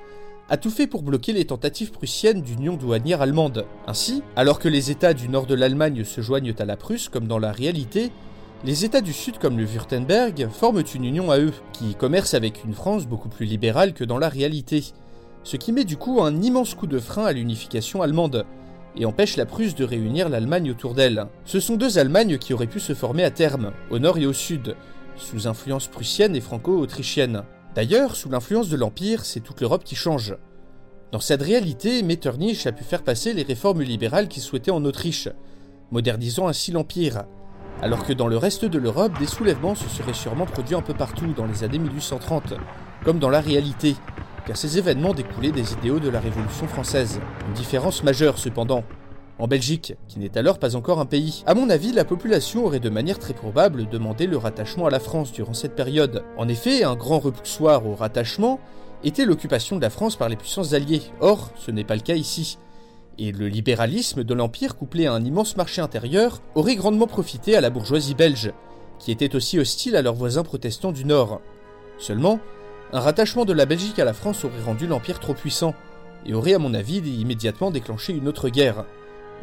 a 0.49 0.57
tout 0.57 0.71
fait 0.71 0.87
pour 0.87 1.03
bloquer 1.03 1.33
les 1.33 1.47
tentatives 1.47 1.91
prussiennes 1.91 2.43
d'union 2.43 2.77
douanière 2.77 3.23
allemande. 3.23 3.67
Ainsi, 3.87 4.23
alors 4.37 4.59
que 4.59 4.69
les 4.69 4.91
États 4.91 5.15
du 5.15 5.29
nord 5.29 5.47
de 5.47 5.55
l'Allemagne 5.55 6.05
se 6.05 6.21
joignent 6.21 6.55
à 6.59 6.65
la 6.65 6.77
Prusse 6.77 7.09
comme 7.09 7.27
dans 7.27 7.39
la 7.39 7.53
réalité, 7.53 8.11
les 8.65 8.85
États 8.85 9.01
du 9.01 9.13
Sud 9.13 9.39
comme 9.39 9.59
le 9.59 9.65
Württemberg 9.65 10.49
forment 10.51 10.83
une 10.95 11.05
union 11.05 11.31
à 11.31 11.39
eux, 11.39 11.53
qui 11.73 11.95
commerce 11.95 12.35
avec 12.35 12.65
une 12.65 12.75
France 12.75 13.07
beaucoup 13.07 13.29
plus 13.29 13.47
libérale 13.47 13.95
que 13.95 14.05
dans 14.05 14.19
la 14.19 14.29
réalité, 14.29 14.85
ce 15.43 15.57
qui 15.57 15.73
met 15.73 15.85
du 15.85 15.97
coup 15.97 16.23
un 16.23 16.41
immense 16.41 16.75
coup 16.75 16.87
de 16.87 16.99
frein 16.99 17.27
à 17.27 17.33
l'unification 17.33 18.03
allemande, 18.03 18.47
et 18.97 19.07
empêche 19.07 19.37
la 19.37 19.47
Prusse 19.47 19.75
de 19.75 19.85
réunir 19.85 20.29
l'Allemagne 20.29 20.71
autour 20.71 20.95
d'elle. 20.95 21.27
Ce 21.45 21.61
sont 21.61 21.77
deux 21.77 21.99
Allemagnes 21.99 22.39
qui 22.39 22.55
auraient 22.55 22.67
pu 22.67 22.81
se 22.81 22.95
former 22.95 23.25
à 23.25 23.31
terme, 23.31 23.73
au 23.91 23.99
nord 23.99 24.19
et 24.19 24.27
au 24.27 24.33
sud, 24.33 24.77
sous 25.17 25.47
influence 25.49 25.89
prussienne 25.89 26.37
et 26.37 26.41
franco-autrichienne. 26.41 27.45
D'ailleurs, 27.75 28.15
sous 28.15 28.29
l'influence 28.29 28.69
de 28.69 28.77
l'Empire, 28.77 29.25
c'est 29.25 29.41
toute 29.41 29.61
l'Europe 29.61 29.85
qui 29.85 29.97
change. 29.97 30.37
Dans 31.11 31.21
cette 31.21 31.43
réalité, 31.43 32.03
Metternich 32.03 32.67
a 32.67 32.73
pu 32.73 32.85
faire 32.85 33.03
passer 33.03 33.33
les 33.33 33.43
réformes 33.43 33.83
libérales 33.83 34.29
qu'il 34.29 34.43
souhaitait 34.43 34.71
en 34.71 34.85
Autriche, 34.85 35.29
modernisant 35.91 36.47
ainsi 36.47 36.71
l'Empire, 36.71 37.25
alors 37.83 38.05
que 38.05 38.13
dans 38.13 38.29
le 38.29 38.37
reste 38.37 38.65
de 38.65 38.79
l'Europe, 38.79 39.19
des 39.19 39.27
soulèvements 39.27 39.75
se 39.75 39.89
seraient 39.89 40.15
sûrement 40.15 40.47
produits 40.47 40.77
un 40.77 40.83
peu 40.83 40.95
partout 40.95 41.33
dans 41.37 41.47
les 41.47 41.65
années 41.65 41.79
1830, 41.79 42.55
comme 43.05 43.19
dans 43.19 43.31
la 43.31 43.41
réalité, 43.41 43.97
car 44.47 44.57
ces 44.57 44.79
événements 44.79 45.15
découlaient 45.15 45.53
des 45.53 45.73
idéaux 45.73 45.99
de 45.99 46.09
la 46.09 46.21
Révolution 46.21 46.69
française. 46.69 47.21
Une 47.49 47.55
différence 47.55 48.05
majeure 48.05 48.39
cependant. 48.39 48.85
En 49.39 49.49
Belgique, 49.49 49.95
qui 50.07 50.21
n'est 50.21 50.39
alors 50.39 50.59
pas 50.59 50.77
encore 50.77 51.01
un 51.01 51.07
pays. 51.07 51.43
À 51.47 51.55
mon 51.55 51.69
avis, 51.69 51.93
la 51.93 52.05
population 52.05 52.65
aurait 52.67 52.81
de 52.81 52.89
manière 52.89 53.19
très 53.19 53.35
probable 53.35 53.89
demandé 53.89 54.27
le 54.27 54.37
rattachement 54.37 54.87
à 54.87 54.91
la 54.91 55.01
France 55.01 55.33
durant 55.33 55.55
cette 55.55 55.75
période. 55.75 56.23
En 56.37 56.49
effet, 56.49 56.85
un 56.85 56.95
grand 56.95 57.19
repoussoir 57.19 57.87
au 57.87 57.95
rattachement 57.95 58.61
était 59.03 59.25
l'occupation 59.25 59.77
de 59.77 59.83
la 59.83 59.91
France 59.91 60.17
par 60.17 60.29
les 60.29 60.37
puissances 60.37 60.73
alliées. 60.73 61.03
Or, 61.21 61.51
ce 61.57 61.71
n'est 61.71 61.85
pas 61.85 61.97
le 61.97 62.01
cas 62.01 62.15
ici 62.15 62.59
et 63.19 63.33
le 63.33 63.49
libéralisme 63.49 64.25
de 64.25 64.35
l'Empire 64.35 64.77
couplé 64.77 65.07
à 65.07 65.13
un 65.13 65.25
immense 65.25 65.57
marché 65.57 65.81
intérieur 65.81 66.41
aurait 66.55 66.77
grandement 66.77 67.07
profité 67.07 67.57
à 67.57 67.61
la 67.61 67.71
bourgeoisie 67.71 68.15
belge, 68.15 68.53
qui 68.99 69.13
était 69.13 69.35
aussi 69.35 69.59
hostile 69.59 69.97
à 69.97 70.03
leurs 70.03 70.15
voisins 70.15 70.43
protestants 70.43 70.93
du 70.93 71.05
Nord. 71.05 71.41
Seulement, 71.99 72.41
un 72.93 73.01
rattachement 73.01 73.45
de 73.45 73.53
la 73.53 73.67
Belgique 73.67 73.99
à 73.99 74.05
la 74.05 74.13
France 74.13 74.45
aurait 74.45 74.63
rendu 74.65 74.87
l'Empire 74.87 75.21
trop 75.21 75.35
puissant, 75.35 75.75
et 76.27 76.35
aurait 76.35 76.55
à 76.55 76.59
mon 76.59 76.75
avis 76.75 76.99
immédiatement 76.99 77.71
déclenché 77.71 78.15
une 78.15 78.29
autre 78.29 78.49
guerre. 78.49 78.85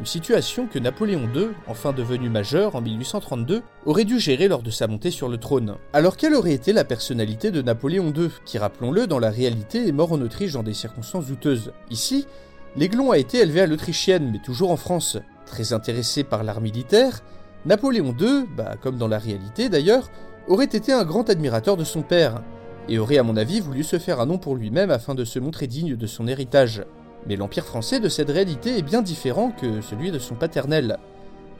Une 0.00 0.06
situation 0.06 0.66
que 0.66 0.78
Napoléon 0.78 1.28
II, 1.34 1.48
enfin 1.68 1.92
devenu 1.92 2.28
majeur 2.28 2.74
en 2.74 2.80
1832, 2.80 3.62
aurait 3.86 4.04
dû 4.04 4.18
gérer 4.18 4.48
lors 4.48 4.62
de 4.62 4.70
sa 4.70 4.86
montée 4.86 5.10
sur 5.10 5.28
le 5.28 5.36
trône. 5.36 5.76
Alors 5.92 6.16
quelle 6.16 6.34
aurait 6.34 6.54
été 6.54 6.72
la 6.72 6.84
personnalité 6.84 7.50
de 7.50 7.62
Napoléon 7.62 8.12
II, 8.16 8.30
qui 8.44 8.58
rappelons-le 8.58 9.06
dans 9.06 9.18
la 9.18 9.30
réalité 9.30 9.86
est 9.86 9.92
mort 9.92 10.12
en 10.12 10.20
Autriche 10.20 10.54
dans 10.54 10.62
des 10.62 10.74
circonstances 10.74 11.26
douteuses? 11.26 11.72
Ici, 11.90 12.26
L'aiglon 12.74 13.10
a 13.10 13.18
été 13.18 13.38
élevé 13.38 13.60
à 13.60 13.66
l'autrichienne, 13.66 14.30
mais 14.32 14.38
toujours 14.38 14.70
en 14.70 14.78
France. 14.78 15.18
Très 15.44 15.74
intéressé 15.74 16.24
par 16.24 16.42
l'art 16.42 16.62
militaire, 16.62 17.20
Napoléon 17.66 18.16
II, 18.18 18.46
bah, 18.56 18.76
comme 18.80 18.96
dans 18.96 19.08
la 19.08 19.18
réalité 19.18 19.68
d'ailleurs, 19.68 20.10
aurait 20.48 20.64
été 20.64 20.90
un 20.90 21.04
grand 21.04 21.28
admirateur 21.28 21.76
de 21.76 21.84
son 21.84 22.00
père, 22.00 22.42
et 22.88 22.98
aurait 22.98 23.18
à 23.18 23.22
mon 23.22 23.36
avis 23.36 23.60
voulu 23.60 23.84
se 23.84 23.98
faire 23.98 24.20
un 24.20 24.26
nom 24.26 24.38
pour 24.38 24.56
lui-même 24.56 24.90
afin 24.90 25.14
de 25.14 25.24
se 25.24 25.38
montrer 25.38 25.66
digne 25.66 25.96
de 25.96 26.06
son 26.06 26.26
héritage. 26.26 26.82
Mais 27.26 27.36
l'Empire 27.36 27.64
français 27.64 28.00
de 28.00 28.08
cette 28.08 28.30
réalité 28.30 28.78
est 28.78 28.82
bien 28.82 29.02
différent 29.02 29.52
que 29.52 29.80
celui 29.80 30.10
de 30.10 30.18
son 30.18 30.34
paternel. 30.34 30.98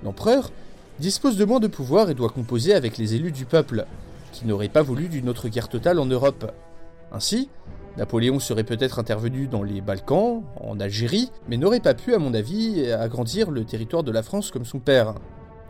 L'empereur 0.03 0.51
dispose 0.98 1.37
de 1.37 1.44
moins 1.44 1.61
de 1.61 1.68
pouvoir 1.68 2.11
et 2.11 2.14
doit 2.14 2.29
composer 2.29 2.75
avec 2.75 2.98
les 2.98 3.14
élus 3.14 3.33
du 3.33 3.44
peuple, 3.44 3.87
qui 4.33 4.46
n'auraient 4.46 4.68
pas 4.68 4.83
voulu 4.83 5.09
d'une 5.09 5.29
autre 5.29 5.48
guerre 5.48 5.68
totale 5.68 5.98
en 5.98 6.07
Europe. 6.07 6.53
Ainsi, 7.12 7.48
Napoléon 7.96 8.38
serait 8.40 8.64
peut-être 8.64 8.98
intervenu 8.98 9.46
dans 9.46 9.62
les 9.62 9.81
Balkans, 9.81 10.42
en 10.61 10.81
Algérie, 10.81 11.31
mais 11.48 11.59
n'aurait 11.59 11.81
pas 11.81 11.94
pu, 11.94 12.14
à 12.14 12.18
mon 12.18 12.35
avis, 12.35 12.90
agrandir 12.90 13.51
le 13.51 13.64
territoire 13.64 14.03
de 14.03 14.11
la 14.11 14.22
France 14.22 14.51
comme 14.51 14.64
son 14.64 14.79
père. 14.79 15.14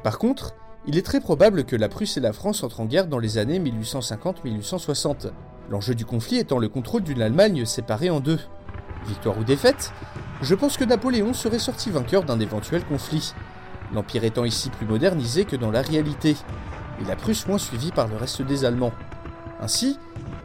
Par 0.04 0.18
contre, 0.18 0.54
il 0.86 0.96
est 0.96 1.06
très 1.06 1.20
probable 1.20 1.64
que 1.64 1.76
la 1.76 1.88
Prusse 1.88 2.16
et 2.16 2.20
la 2.20 2.32
France 2.32 2.62
entrent 2.62 2.80
en 2.80 2.86
guerre 2.86 3.06
dans 3.06 3.18
les 3.18 3.38
années 3.38 3.60
1850-1860, 3.60 5.30
l'enjeu 5.70 5.94
du 5.94 6.04
conflit 6.04 6.38
étant 6.38 6.58
le 6.58 6.68
contrôle 6.68 7.02
d'une 7.02 7.22
Allemagne 7.22 7.64
séparée 7.64 8.10
en 8.10 8.20
deux. 8.20 8.40
Victoire 9.06 9.38
ou 9.38 9.44
défaite, 9.44 9.92
je 10.42 10.54
pense 10.54 10.76
que 10.76 10.84
Napoléon 10.84 11.34
serait 11.34 11.58
sorti 11.58 11.90
vainqueur 11.90 12.24
d'un 12.24 12.40
éventuel 12.40 12.84
conflit, 12.84 13.34
l'Empire 13.94 14.24
étant 14.24 14.44
ici 14.44 14.70
plus 14.70 14.86
modernisé 14.86 15.44
que 15.44 15.56
dans 15.56 15.70
la 15.70 15.82
réalité, 15.82 16.36
et 17.00 17.04
la 17.04 17.16
Prusse 17.16 17.46
moins 17.46 17.58
suivie 17.58 17.92
par 17.92 18.08
le 18.08 18.16
reste 18.16 18.42
des 18.42 18.64
Allemands. 18.64 18.92
Ainsi, 19.60 19.98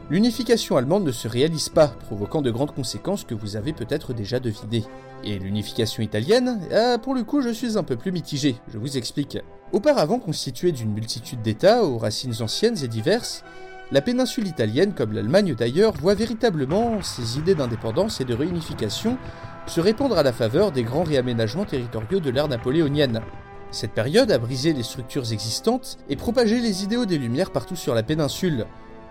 l'unification 0.09 0.77
allemande 0.77 1.03
ne 1.03 1.11
se 1.11 1.27
réalise 1.27 1.69
pas, 1.69 1.87
provoquant 1.87 2.41
de 2.41 2.51
grandes 2.51 2.73
conséquences 2.73 3.23
que 3.23 3.35
vous 3.35 3.55
avez 3.55 3.73
peut-être 3.73 4.13
déjà 4.13 4.39
devinées. 4.39 4.85
Et 5.23 5.39
l'unification 5.39 6.03
italienne, 6.03 6.59
ah, 6.71 6.97
pour 6.99 7.15
le 7.15 7.23
coup 7.23 7.41
je 7.41 7.49
suis 7.49 7.77
un 7.77 7.83
peu 7.83 7.95
plus 7.95 8.11
mitigé, 8.11 8.55
je 8.71 8.77
vous 8.77 8.97
explique. 8.97 9.39
Auparavant 9.71 10.19
constituée 10.19 10.71
d'une 10.71 10.93
multitude 10.93 11.41
d'États 11.41 11.83
aux 11.83 11.97
racines 11.97 12.41
anciennes 12.41 12.77
et 12.83 12.87
diverses, 12.87 13.43
la 13.91 14.01
péninsule 14.01 14.47
italienne, 14.47 14.93
comme 14.93 15.13
l'Allemagne 15.13 15.55
d'ailleurs, 15.55 15.93
voit 15.93 16.13
véritablement 16.13 17.01
ses 17.01 17.37
idées 17.37 17.55
d'indépendance 17.55 18.19
et 18.19 18.25
de 18.25 18.33
réunification 18.33 19.17
se 19.65 19.79
répandre 19.79 20.17
à 20.17 20.23
la 20.23 20.33
faveur 20.33 20.71
des 20.71 20.83
grands 20.83 21.03
réaménagements 21.03 21.65
territoriaux 21.65 22.19
de 22.19 22.29
l'ère 22.29 22.47
napoléonienne. 22.47 23.21
Cette 23.71 23.91
période 23.91 24.31
a 24.31 24.37
brisé 24.37 24.73
les 24.73 24.83
structures 24.83 25.31
existantes 25.31 25.97
et 26.09 26.15
propagé 26.15 26.59
les 26.59 26.83
idéaux 26.83 27.05
des 27.05 27.17
Lumières 27.17 27.51
partout 27.51 27.75
sur 27.75 27.93
la 27.93 28.03
péninsule, 28.03 28.65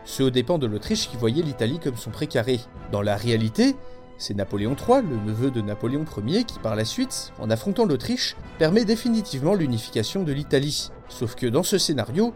ce 0.04 0.22
aux 0.22 0.30
dépens 0.30 0.58
de 0.58 0.66
l'Autriche 0.66 1.08
qui 1.08 1.16
voyait 1.16 1.42
l'Italie 1.42 1.78
comme 1.78 1.96
son 1.96 2.10
précaré. 2.10 2.60
Dans 2.92 3.02
la 3.02 3.16
réalité, 3.16 3.76
c'est 4.18 4.34
Napoléon 4.34 4.74
III, 4.76 5.02
le 5.02 5.16
neveu 5.16 5.50
de 5.50 5.60
Napoléon 5.60 6.04
Ier, 6.26 6.44
qui 6.44 6.58
par 6.58 6.76
la 6.76 6.86
suite, 6.86 7.32
en 7.38 7.50
affrontant 7.50 7.84
l'Autriche, 7.84 8.36
permet 8.58 8.84
définitivement 8.84 9.54
l'unification 9.54 10.22
de 10.22 10.32
l'Italie. 10.32 10.90
Sauf 11.08 11.34
que 11.34 11.46
dans 11.46 11.62
ce 11.62 11.76
scénario, 11.76 12.32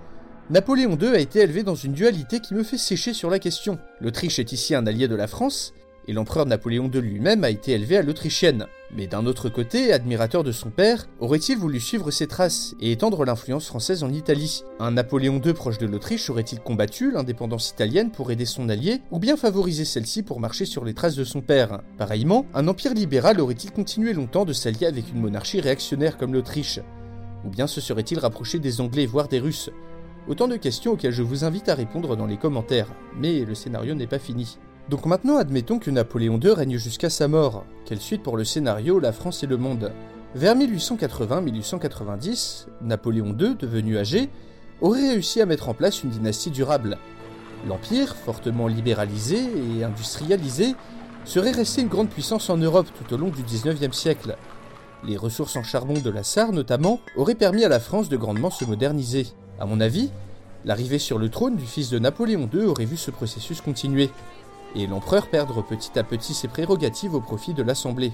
Napoléon 0.50 0.98
II 1.00 1.10
a 1.10 1.20
été 1.20 1.38
élevé 1.38 1.62
dans 1.62 1.76
une 1.76 1.92
dualité 1.92 2.40
qui 2.40 2.54
me 2.54 2.64
fait 2.64 2.76
sécher 2.76 3.14
sur 3.14 3.30
la 3.30 3.38
question. 3.38 3.78
L'Autriche 4.00 4.40
est 4.40 4.50
ici 4.50 4.74
un 4.74 4.84
allié 4.84 5.06
de 5.06 5.14
la 5.14 5.28
France, 5.28 5.74
et 6.08 6.12
l'empereur 6.12 6.44
Napoléon 6.44 6.90
II 6.92 7.00
lui-même 7.00 7.44
a 7.44 7.50
été 7.50 7.70
élevé 7.70 7.96
à 7.96 8.02
l'autrichienne. 8.02 8.66
Mais 8.92 9.06
d'un 9.06 9.26
autre 9.26 9.48
côté, 9.48 9.92
admirateur 9.92 10.42
de 10.42 10.50
son 10.50 10.70
père, 10.70 11.06
aurait-il 11.20 11.56
voulu 11.56 11.78
suivre 11.78 12.10
ses 12.10 12.26
traces 12.26 12.74
et 12.80 12.90
étendre 12.90 13.24
l'influence 13.24 13.68
française 13.68 14.02
en 14.02 14.12
Italie? 14.12 14.64
Un 14.80 14.90
Napoléon 14.90 15.40
II 15.40 15.52
proche 15.52 15.78
de 15.78 15.86
l'Autriche 15.86 16.28
aurait-il 16.30 16.58
combattu 16.58 17.12
l'indépendance 17.12 17.70
italienne 17.70 18.10
pour 18.10 18.32
aider 18.32 18.44
son 18.44 18.68
allié, 18.68 19.02
ou 19.12 19.20
bien 19.20 19.36
favoriser 19.36 19.84
celle-ci 19.84 20.24
pour 20.24 20.40
marcher 20.40 20.64
sur 20.64 20.84
les 20.84 20.94
traces 20.94 21.14
de 21.14 21.22
son 21.22 21.42
père? 21.42 21.80
Pareillement, 21.96 22.44
un 22.54 22.66
empire 22.66 22.94
libéral 22.94 23.40
aurait-il 23.40 23.70
continué 23.70 24.14
longtemps 24.14 24.44
de 24.44 24.52
s'allier 24.52 24.86
avec 24.86 25.12
une 25.14 25.20
monarchie 25.20 25.60
réactionnaire 25.60 26.16
comme 26.16 26.34
l'Autriche? 26.34 26.80
Ou 27.44 27.50
bien 27.50 27.68
se 27.68 27.80
serait-il 27.80 28.18
rapproché 28.18 28.58
des 28.58 28.80
Anglais, 28.80 29.06
voire 29.06 29.28
des 29.28 29.38
Russes? 29.38 29.70
Autant 30.28 30.48
de 30.48 30.56
questions 30.56 30.92
auxquelles 30.92 31.12
je 31.12 31.22
vous 31.22 31.44
invite 31.44 31.68
à 31.68 31.74
répondre 31.74 32.16
dans 32.16 32.26
les 32.26 32.37
commentaires, 32.37 32.88
mais 33.16 33.44
le 33.44 33.54
scénario 33.54 33.94
n'est 33.94 34.06
pas 34.06 34.18
fini. 34.18 34.59
Donc 34.88 35.06
maintenant 35.06 35.37
admettons 35.37 35.78
que 35.78 35.90
Napoléon 35.90 36.38
II 36.38 36.50
règne 36.50 36.76
jusqu'à 36.76 37.11
sa 37.11 37.28
mort. 37.28 37.64
Quelle 37.85 38.00
suite 38.00 38.22
pour 38.22 38.37
le 38.37 38.44
scénario 38.44 38.98
La 38.98 39.12
France 39.12 39.42
et 39.42 39.46
le 39.46 39.56
monde? 39.56 39.92
Vers 40.35 40.56
1880-1890, 40.56 42.66
Napoléon 42.83 43.37
II, 43.38 43.56
devenu 43.56 43.98
âgé, 43.98 44.28
aurait 44.80 45.11
réussi 45.11 45.40
à 45.40 45.46
mettre 45.46 45.68
en 45.68 45.74
place 45.74 46.04
une 46.04 46.11
dynastie 46.11 46.50
durable. 46.50 46.98
L'Empire, 47.68 48.14
fortement 48.14 48.68
libéralisé 48.68 49.38
et 49.38 49.85
industrialisé, 49.85 50.74
serait 51.24 51.50
resté 51.50 51.83
une 51.83 51.88
grande 51.88 52.09
puissance 52.09 52.48
en 52.48 52.56
Europe 52.56 52.87
tout 52.96 53.14
au 53.14 53.16
long 53.16 53.28
du 53.28 53.42
XIXe 53.42 53.96
siècle. 53.96 54.37
Les 55.02 55.16
ressources 55.16 55.56
en 55.56 55.62
charbon 55.62 55.94
de 55.94 56.10
la 56.10 56.22
Sarre 56.22 56.52
notamment 56.52 57.00
auraient 57.16 57.34
permis 57.34 57.64
à 57.64 57.68
la 57.68 57.80
France 57.80 58.08
de 58.10 58.16
grandement 58.18 58.50
se 58.50 58.66
moderniser. 58.66 59.28
À 59.58 59.64
mon 59.64 59.80
avis, 59.80 60.10
l'arrivée 60.64 60.98
sur 60.98 61.18
le 61.18 61.30
trône 61.30 61.56
du 61.56 61.64
fils 61.64 61.88
de 61.88 61.98
Napoléon 61.98 62.48
II 62.52 62.64
aurait 62.64 62.84
vu 62.84 62.98
ce 62.98 63.10
processus 63.10 63.62
continuer 63.62 64.10
et 64.76 64.86
l'empereur 64.86 65.28
perdre 65.28 65.62
petit 65.62 65.98
à 65.98 66.02
petit 66.02 66.34
ses 66.34 66.48
prérogatives 66.48 67.14
au 67.14 67.20
profit 67.20 67.54
de 67.54 67.62
l'Assemblée. 67.62 68.12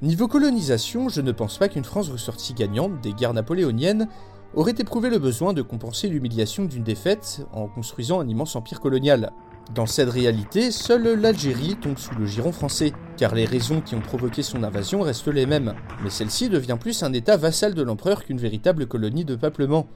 Niveau 0.00 0.28
colonisation, 0.28 1.08
je 1.08 1.20
ne 1.20 1.32
pense 1.32 1.58
pas 1.58 1.68
qu'une 1.68 1.84
France 1.84 2.08
ressortie 2.08 2.54
gagnante 2.54 3.00
des 3.00 3.12
guerres 3.12 3.34
napoléoniennes 3.34 4.08
aurait 4.54 4.74
éprouvé 4.78 5.10
le 5.10 5.18
besoin 5.18 5.52
de 5.52 5.62
compenser 5.62 6.08
l'humiliation 6.08 6.64
d'une 6.64 6.84
défaite 6.84 7.46
en 7.52 7.66
construisant 7.66 8.20
un 8.20 8.28
immense 8.28 8.54
empire 8.54 8.80
colonial. 8.80 9.32
Dans 9.74 9.86
cette 9.86 10.08
réalité, 10.08 10.70
seule 10.70 11.20
l'Algérie 11.20 11.76
tombe 11.76 11.98
sous 11.98 12.14
le 12.14 12.24
giron 12.24 12.52
français, 12.52 12.92
car 13.18 13.34
les 13.34 13.44
raisons 13.44 13.82
qui 13.82 13.94
ont 13.94 14.00
provoqué 14.00 14.42
son 14.42 14.62
invasion 14.62 15.02
restent 15.02 15.28
les 15.28 15.44
mêmes, 15.44 15.74
mais 16.02 16.08
celle-ci 16.08 16.48
devient 16.48 16.78
plus 16.80 17.02
un 17.02 17.12
état 17.12 17.36
vassal 17.36 17.74
de 17.74 17.82
l'empereur 17.82 18.24
qu'une 18.24 18.38
véritable 18.38 18.86
colonie 18.86 19.26
de 19.26 19.36
peuplement. 19.36 19.86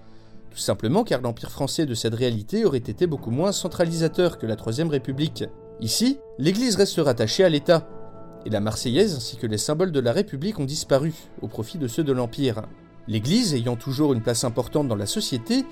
Tout 0.51 0.59
simplement 0.59 1.05
car 1.05 1.23
l'empire 1.23 1.51
français 1.51 1.87
de 1.87 1.95
cette 1.95 2.15
réalité 2.15 2.67
aurait 2.67 2.79
été 2.79 3.07
beaucoup 3.07 3.31
moins 3.31 3.53
centralisateur 3.53 4.39
que 4.39 4.47
la 4.47 4.57
Troisième 4.57 4.91
République. 4.91 5.45
Ici, 5.81 6.19
l'Église 6.39 6.77
reste 6.77 7.01
rattachée 7.01 7.43
à 7.43 7.49
l'État, 7.49 7.89
et 8.45 8.51
la 8.51 8.61
Marseillaise 8.61 9.15
ainsi 9.17 9.39
que 9.39 9.47
les 9.47 9.57
symboles 9.57 9.93
de 9.93 10.01
la 10.01 10.13
République 10.13 10.59
ont 10.59 10.67
disparu 10.67 11.15
au 11.41 11.49
profit 11.49 11.79
de 11.79 11.89
ceux 11.89 12.05
de 12.05 12.13
l'Empire. 12.13 12.63
L'Église 13.09 13.55
ayant 13.55 13.77
toujours 13.77 14.13
une 14.13 14.21
place 14.21 14.45
importante 14.45 14.89
dans 14.89 14.97
la 14.97 15.07
société, 15.07 15.65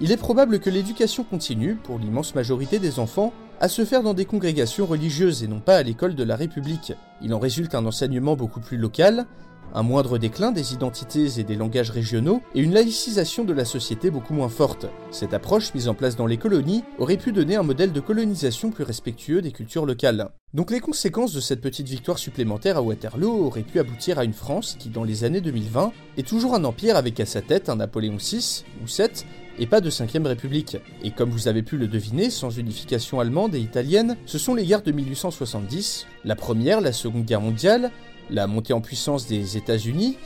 il 0.00 0.12
est 0.12 0.16
probable 0.16 0.60
que 0.60 0.70
l'éducation 0.70 1.24
continue, 1.24 1.74
pour 1.74 1.98
l'immense 1.98 2.34
majorité 2.34 2.78
des 2.78 2.98
enfants, 2.98 3.34
à 3.60 3.68
se 3.68 3.84
faire 3.84 4.02
dans 4.02 4.14
des 4.14 4.24
congrégations 4.24 4.86
religieuses 4.86 5.42
et 5.42 5.48
non 5.48 5.60
pas 5.60 5.76
à 5.76 5.82
l'école 5.82 6.14
de 6.14 6.24
la 6.24 6.36
République. 6.36 6.94
Il 7.20 7.34
en 7.34 7.38
résulte 7.38 7.74
un 7.74 7.84
enseignement 7.84 8.34
beaucoup 8.34 8.60
plus 8.60 8.78
local, 8.78 9.26
un 9.74 9.82
moindre 9.82 10.18
déclin 10.18 10.52
des 10.52 10.72
identités 10.72 11.38
et 11.38 11.44
des 11.44 11.54
langages 11.54 11.90
régionaux 11.90 12.42
et 12.54 12.60
une 12.60 12.72
laïcisation 12.72 13.44
de 13.44 13.52
la 13.52 13.64
société 13.64 14.10
beaucoup 14.10 14.34
moins 14.34 14.48
forte. 14.48 14.86
Cette 15.10 15.34
approche 15.34 15.74
mise 15.74 15.88
en 15.88 15.94
place 15.94 16.16
dans 16.16 16.26
les 16.26 16.38
colonies 16.38 16.82
aurait 16.98 17.16
pu 17.16 17.30
donner 17.30 17.56
un 17.56 17.62
modèle 17.62 17.92
de 17.92 18.00
colonisation 18.00 18.70
plus 18.70 18.84
respectueux 18.84 19.42
des 19.42 19.52
cultures 19.52 19.86
locales. 19.86 20.30
Donc 20.54 20.70
les 20.70 20.80
conséquences 20.80 21.32
de 21.32 21.40
cette 21.40 21.60
petite 21.60 21.88
victoire 21.88 22.18
supplémentaire 22.18 22.78
à 22.78 22.82
Waterloo 22.82 23.46
auraient 23.46 23.62
pu 23.62 23.78
aboutir 23.78 24.18
à 24.18 24.24
une 24.24 24.32
France 24.32 24.76
qui, 24.78 24.88
dans 24.88 25.04
les 25.04 25.24
années 25.24 25.40
2020, 25.40 25.92
est 26.16 26.26
toujours 26.26 26.54
un 26.54 26.64
empire 26.64 26.96
avec 26.96 27.20
à 27.20 27.26
sa 27.26 27.40
tête 27.42 27.68
un 27.68 27.76
Napoléon 27.76 28.16
VI 28.16 28.64
ou 28.82 28.86
VII 28.86 29.24
et 29.60 29.66
pas 29.66 29.80
de 29.80 29.90
5ème 29.90 30.26
République. 30.26 30.78
Et 31.04 31.10
comme 31.10 31.30
vous 31.30 31.46
avez 31.46 31.62
pu 31.62 31.76
le 31.76 31.86
deviner, 31.86 32.30
sans 32.30 32.58
unification 32.58 33.20
allemande 33.20 33.54
et 33.54 33.60
italienne, 33.60 34.16
ce 34.26 34.38
sont 34.38 34.54
les 34.54 34.64
guerres 34.64 34.82
de 34.82 34.90
1870, 34.90 36.06
la 36.24 36.34
première, 36.34 36.80
la 36.80 36.92
seconde 36.92 37.26
guerre 37.26 37.42
mondiale, 37.42 37.90
la 38.30 38.46
montée 38.46 38.72
en 38.72 38.80
puissance 38.80 39.26
des 39.26 39.58
États-Unis, 39.58 40.16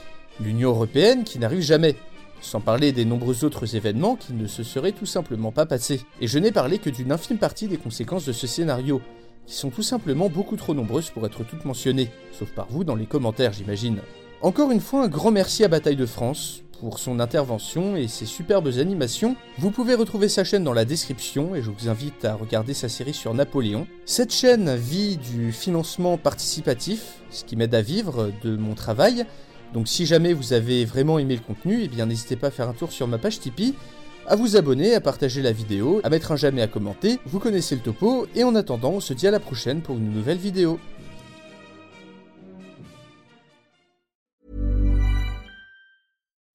l'Union 0.41 0.71
européenne 0.71 1.25
qui 1.25 1.41
n'arrive 1.41 1.61
jamais, 1.61 1.97
sans 2.41 2.61
parler 2.61 2.93
des 2.93 3.05
nombreux 3.05 3.45
autres 3.45 3.75
événements 3.75 4.15
qui 4.15 4.35
ne 4.35 4.47
se 4.47 4.63
seraient 4.63 4.93
tout 4.93 5.07
simplement 5.07 5.51
pas 5.51 5.67
passés. 5.67 6.01
Et 6.21 6.29
je 6.29 6.39
n'ai 6.39 6.53
parlé 6.53 6.79
que 6.79 6.91
d'une 6.91 7.11
infime 7.11 7.39
partie 7.39 7.67
des 7.67 7.79
conséquences 7.79 8.27
de 8.27 8.33
ce 8.33 8.47
scénario, 8.47 9.03
qui 9.47 9.55
sont 9.55 9.71
tout 9.71 9.83
simplement 9.83 10.29
beaucoup 10.29 10.57
trop 10.57 10.75
nombreuses 10.75 11.11
pour 11.11 11.27
être 11.27 11.45
toutes 11.45 11.65
mentionnées, 11.65 12.11
sauf 12.39 12.51
par 12.51 12.69
vous 12.71 12.85
dans 12.85 12.95
les 12.95 13.07
commentaires 13.07 13.53
j'imagine. 13.53 13.99
Encore 14.45 14.71
une 14.71 14.81
fois, 14.81 15.05
un 15.05 15.09
grand 15.09 15.31
merci 15.31 15.65
à 15.65 15.69
Bataille 15.69 15.97
de 15.97 16.05
France 16.05 16.65
pour 16.79 16.99
son 16.99 17.19
intervention 17.19 17.97
et 17.97 18.09
ses 18.09 18.27
superbes 18.27 18.69
animations. 18.79 19.37
Vous 19.57 19.71
pouvez 19.71 19.95
retrouver 19.95 20.29
sa 20.29 20.45
chaîne 20.45 20.65
dans 20.65 20.75
la 20.75 20.85
description 20.85 21.55
et 21.55 21.63
je 21.63 21.71
vous 21.71 21.89
invite 21.89 22.27
à 22.27 22.35
regarder 22.35 22.75
sa 22.75 22.91
série 22.91 23.15
sur 23.15 23.33
Napoléon. 23.33 23.87
Cette 24.05 24.35
chaîne 24.35 24.77
vit 24.77 25.17
du 25.17 25.51
financement 25.51 26.19
participatif, 26.19 27.23
ce 27.31 27.45
qui 27.45 27.57
m'aide 27.57 27.75
à 27.75 27.81
vivre 27.81 28.33
de 28.43 28.55
mon 28.59 28.75
travail. 28.75 29.25
Donc 29.73 29.89
si 29.89 30.05
jamais 30.05 30.35
vous 30.35 30.53
avez 30.53 30.85
vraiment 30.85 31.19
aimé 31.19 31.37
le 31.37 31.41
contenu, 31.41 31.81
eh 31.83 31.89
bien 31.89 32.05
n'hésitez 32.05 32.37
pas 32.37 32.49
à 32.49 32.51
faire 32.51 32.69
un 32.69 32.75
tour 32.75 32.93
sur 32.93 33.09
ma 33.09 33.17
page 33.17 33.41
Tipeee, 33.41 33.73
à 34.27 34.37
vous 34.37 34.57
abonner, 34.57 34.95
à 34.95 35.01
partager 35.01 35.41
la 35.41 35.53
vidéo, 35.53 36.03
à 36.05 36.11
mettre 36.11 36.33
un 36.33 36.37
jamais 36.37 36.61
à 36.61 36.67
commenter, 36.67 37.19
vous 37.25 37.39
connaissez 37.39 37.77
le 37.77 37.81
topo, 37.81 38.27
et 38.35 38.45
en 38.45 38.55
attendant, 38.55 38.91
on 38.91 39.01
se 39.01 39.15
dit 39.15 39.27
à 39.27 39.31
la 39.31 39.41
prochaine 39.41 39.81
pour 39.81 39.97
une 39.97 40.13
nouvelle 40.13 40.37
vidéo. 40.37 40.79